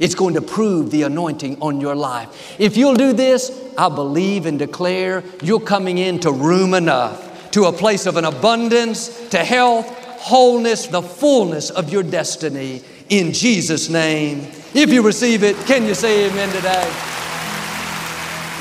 It's 0.00 0.16
going 0.16 0.34
to 0.34 0.42
prove 0.42 0.90
the 0.90 1.04
anointing 1.04 1.62
on 1.62 1.80
your 1.80 1.94
life. 1.94 2.56
If 2.58 2.76
you'll 2.76 2.96
do 2.96 3.12
this, 3.12 3.52
I 3.78 3.88
believe 3.88 4.44
and 4.44 4.58
declare 4.58 5.22
you're 5.40 5.60
coming 5.60 5.98
into 5.98 6.32
room 6.32 6.74
enough, 6.74 7.52
to 7.52 7.66
a 7.66 7.72
place 7.72 8.06
of 8.06 8.16
an 8.16 8.24
abundance, 8.24 9.28
to 9.28 9.38
health, 9.38 9.86
wholeness, 10.18 10.88
the 10.88 11.00
fullness 11.00 11.70
of 11.70 11.92
your 11.92 12.02
destiny 12.02 12.82
in 13.08 13.32
Jesus' 13.32 13.88
name. 13.88 14.40
If 14.74 14.90
you 14.90 15.02
receive 15.02 15.44
it, 15.44 15.54
can 15.66 15.86
you 15.86 15.94
say 15.94 16.28
amen 16.28 16.48
today? 16.48 16.90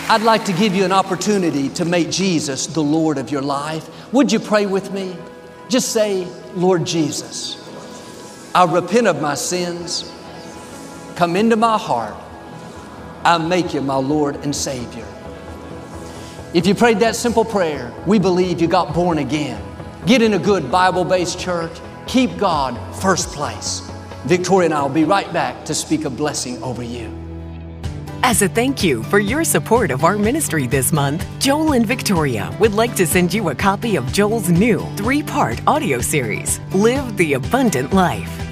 I'd 0.07 0.21
like 0.21 0.45
to 0.45 0.53
give 0.53 0.75
you 0.75 0.85
an 0.85 0.91
opportunity 0.91 1.69
to 1.69 1.83
make 1.83 2.11
Jesus 2.11 2.67
the 2.67 2.83
Lord 2.83 3.17
of 3.17 3.31
your 3.31 3.41
life. 3.41 4.13
Would 4.13 4.31
you 4.31 4.39
pray 4.39 4.67
with 4.67 4.91
me? 4.91 5.15
Just 5.67 5.93
say, 5.93 6.27
Lord 6.53 6.85
Jesus, 6.85 7.62
I 8.55 8.65
repent 8.65 9.07
of 9.07 9.19
my 9.19 9.33
sins. 9.33 10.11
Come 11.15 11.35
into 11.35 11.55
my 11.55 11.75
heart. 11.75 12.15
I 13.23 13.39
make 13.39 13.73
you 13.73 13.81
my 13.81 13.95
Lord 13.95 14.35
and 14.37 14.55
Savior. 14.55 15.07
If 16.53 16.67
you 16.67 16.75
prayed 16.75 16.99
that 16.99 17.15
simple 17.15 17.43
prayer, 17.43 17.91
we 18.05 18.19
believe 18.19 18.61
you 18.61 18.67
got 18.67 18.93
born 18.93 19.17
again. 19.17 19.59
Get 20.05 20.21
in 20.21 20.35
a 20.35 20.39
good 20.39 20.71
Bible 20.71 21.03
based 21.03 21.39
church. 21.39 21.71
Keep 22.05 22.37
God 22.37 22.77
first 22.97 23.29
place. 23.29 23.89
Victoria 24.25 24.65
and 24.65 24.73
I 24.75 24.83
will 24.83 24.89
be 24.89 25.03
right 25.03 25.31
back 25.33 25.65
to 25.65 25.73
speak 25.73 26.05
a 26.05 26.09
blessing 26.11 26.61
over 26.61 26.83
you. 26.83 27.11
As 28.21 28.43
a 28.43 28.47
thank 28.47 28.83
you 28.83 29.01
for 29.03 29.19
your 29.19 29.43
support 29.43 29.89
of 29.89 30.03
our 30.03 30.17
ministry 30.17 30.67
this 30.67 30.93
month, 30.93 31.25
Joel 31.39 31.73
and 31.73 31.85
Victoria 31.85 32.55
would 32.59 32.73
like 32.73 32.95
to 32.95 33.07
send 33.07 33.33
you 33.33 33.49
a 33.49 33.55
copy 33.55 33.95
of 33.95 34.13
Joel's 34.13 34.49
new 34.49 34.79
three 34.95 35.23
part 35.23 35.59
audio 35.65 35.99
series, 35.99 36.59
Live 36.73 37.17
the 37.17 37.33
Abundant 37.33 37.93
Life. 37.93 38.42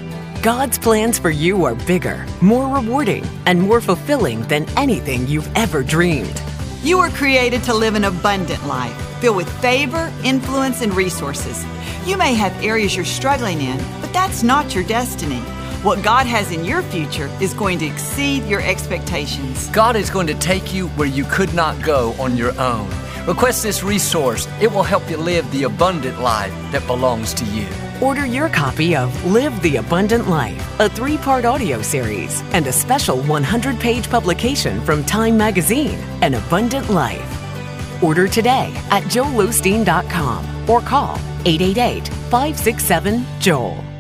God's 0.42 0.80
plans 0.80 1.20
for 1.20 1.30
you 1.30 1.66
are 1.66 1.76
bigger, 1.76 2.26
more 2.42 2.76
rewarding, 2.76 3.24
and 3.46 3.62
more 3.62 3.80
fulfilling 3.80 4.42
than 4.48 4.68
anything 4.76 5.28
you've 5.28 5.48
ever 5.56 5.84
dreamed. 5.84 6.42
You 6.82 6.98
were 6.98 7.12
created 7.12 7.62
to 7.66 7.76
live 7.76 7.94
an 7.94 8.06
abundant 8.06 8.66
life, 8.66 8.96
filled 9.20 9.36
with 9.36 9.62
favor, 9.62 10.12
influence, 10.24 10.82
and 10.82 10.96
resources. 10.96 11.64
You 12.08 12.18
may 12.18 12.34
have 12.34 12.60
areas 12.64 12.96
you're 12.96 13.06
struggling 13.06 13.62
in, 13.62 13.78
but 14.02 14.12
that's 14.14 14.42
not 14.42 14.74
your 14.74 14.84
destiny. 14.84 15.42
What 15.84 16.02
God 16.02 16.26
has 16.26 16.52
in 16.52 16.66
your 16.66 16.82
future 16.82 17.30
is 17.40 17.54
going 17.54 17.78
to 17.78 17.86
exceed 17.86 18.44
your 18.46 18.62
expectations. 18.64 19.68
God 19.68 19.96
is 19.96 20.10
going 20.10 20.26
to 20.26 20.40
take 20.40 20.74
you 20.74 20.88
where 20.90 21.08
you 21.08 21.24
could 21.26 21.54
not 21.54 21.80
go 21.84 22.14
on 22.14 22.36
your 22.36 22.60
own. 22.60 22.90
Request 23.28 23.62
this 23.62 23.84
resource. 23.84 24.48
It 24.60 24.72
will 24.72 24.82
help 24.82 25.08
you 25.08 25.18
live 25.18 25.52
the 25.52 25.66
abundant 25.66 26.20
life 26.20 26.54
that 26.72 26.88
belongs 26.88 27.32
to 27.36 27.46
you. 27.46 27.68
Order 28.02 28.26
your 28.26 28.50
copy 28.50 28.96
of 28.96 29.26
Live 29.26 29.62
the 29.62 29.76
Abundant 29.76 30.28
Life, 30.28 30.80
a 30.80 30.90
three 30.90 31.18
part 31.18 31.46
audio 31.46 31.84
series, 31.84 32.42
and 32.52 32.66
a 32.66 32.72
special 32.72 33.22
100 33.22 33.80
page 33.80 34.10
publication 34.10 34.82
from 34.82 35.04
Time 35.04 35.38
Magazine, 35.38 36.00
An 36.24 36.34
Abundant 36.34 36.90
Life. 36.90 38.04
Order 38.04 38.28
today 38.28 38.74
at 38.90 39.04
joelosteen.com 39.04 40.68
or 40.68 40.82
call 40.82 41.16
888 41.46 42.08
567 42.08 43.24
Joel. 43.40 43.91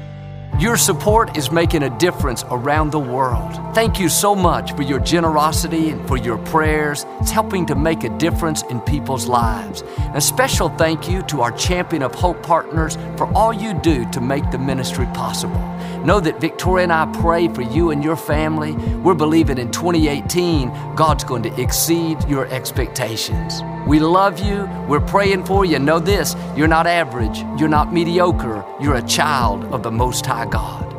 Your 0.62 0.78
support 0.78 1.38
is 1.38 1.52
making 1.52 1.82
a 1.82 1.98
difference 1.98 2.46
around 2.52 2.92
the 2.92 3.00
world. 3.00 3.52
Thank 3.74 4.00
you 4.00 4.08
so 4.08 4.36
much 4.36 4.76
for 4.76 4.84
your 4.84 5.00
generosity 5.00 5.90
and 5.90 6.08
for 6.08 6.18
your 6.18 6.38
prayers. 6.38 7.04
It's 7.20 7.32
helping 7.32 7.66
to 7.66 7.74
make 7.74 8.04
a 8.04 8.16
difference 8.20 8.62
in 8.70 8.80
people's 8.82 9.26
lives. 9.26 9.82
And 9.98 10.18
a 10.18 10.22
special 10.22 10.70
thank 10.70 11.10
you 11.10 11.24
to 11.24 11.42
our 11.42 11.52
Champion 11.52 12.04
of 12.04 12.14
Hope 12.14 12.44
partners 12.44 12.96
for 13.18 13.26
all 13.34 13.52
you 13.52 13.74
do 13.74 14.08
to 14.12 14.22
make 14.22 14.52
the 14.52 14.60
ministry 14.60 15.08
possible. 15.16 15.60
Know 16.06 16.20
that 16.20 16.40
Victoria 16.40 16.84
and 16.84 16.94
I 16.94 17.06
pray 17.22 17.48
for 17.48 17.64
you 17.64 17.90
and 17.90 18.04
your 18.04 18.16
family. 18.16 18.74
We're 18.98 19.16
believing 19.16 19.58
in 19.58 19.72
2018, 19.72 20.96
God's 20.96 21.24
going 21.24 21.42
to 21.44 21.62
exceed 21.62 22.24
your 22.28 22.46
expectations. 22.48 23.64
We 23.88 24.00
love 24.00 24.40
you. 24.40 24.70
We're 24.88 25.00
praying 25.00 25.46
for 25.46 25.66
you. 25.66 25.80
Know 25.80 26.00
this 26.00 26.36
you're 26.56 26.68
not 26.68 26.86
average, 26.86 27.40
you're 27.60 27.70
not 27.70 27.92
mediocre, 27.94 28.64
you're 28.80 28.96
a 28.96 29.02
child 29.02 29.64
of 29.66 29.84
the 29.84 29.92
Most 29.92 30.26
High 30.26 30.46
God. 30.52 30.91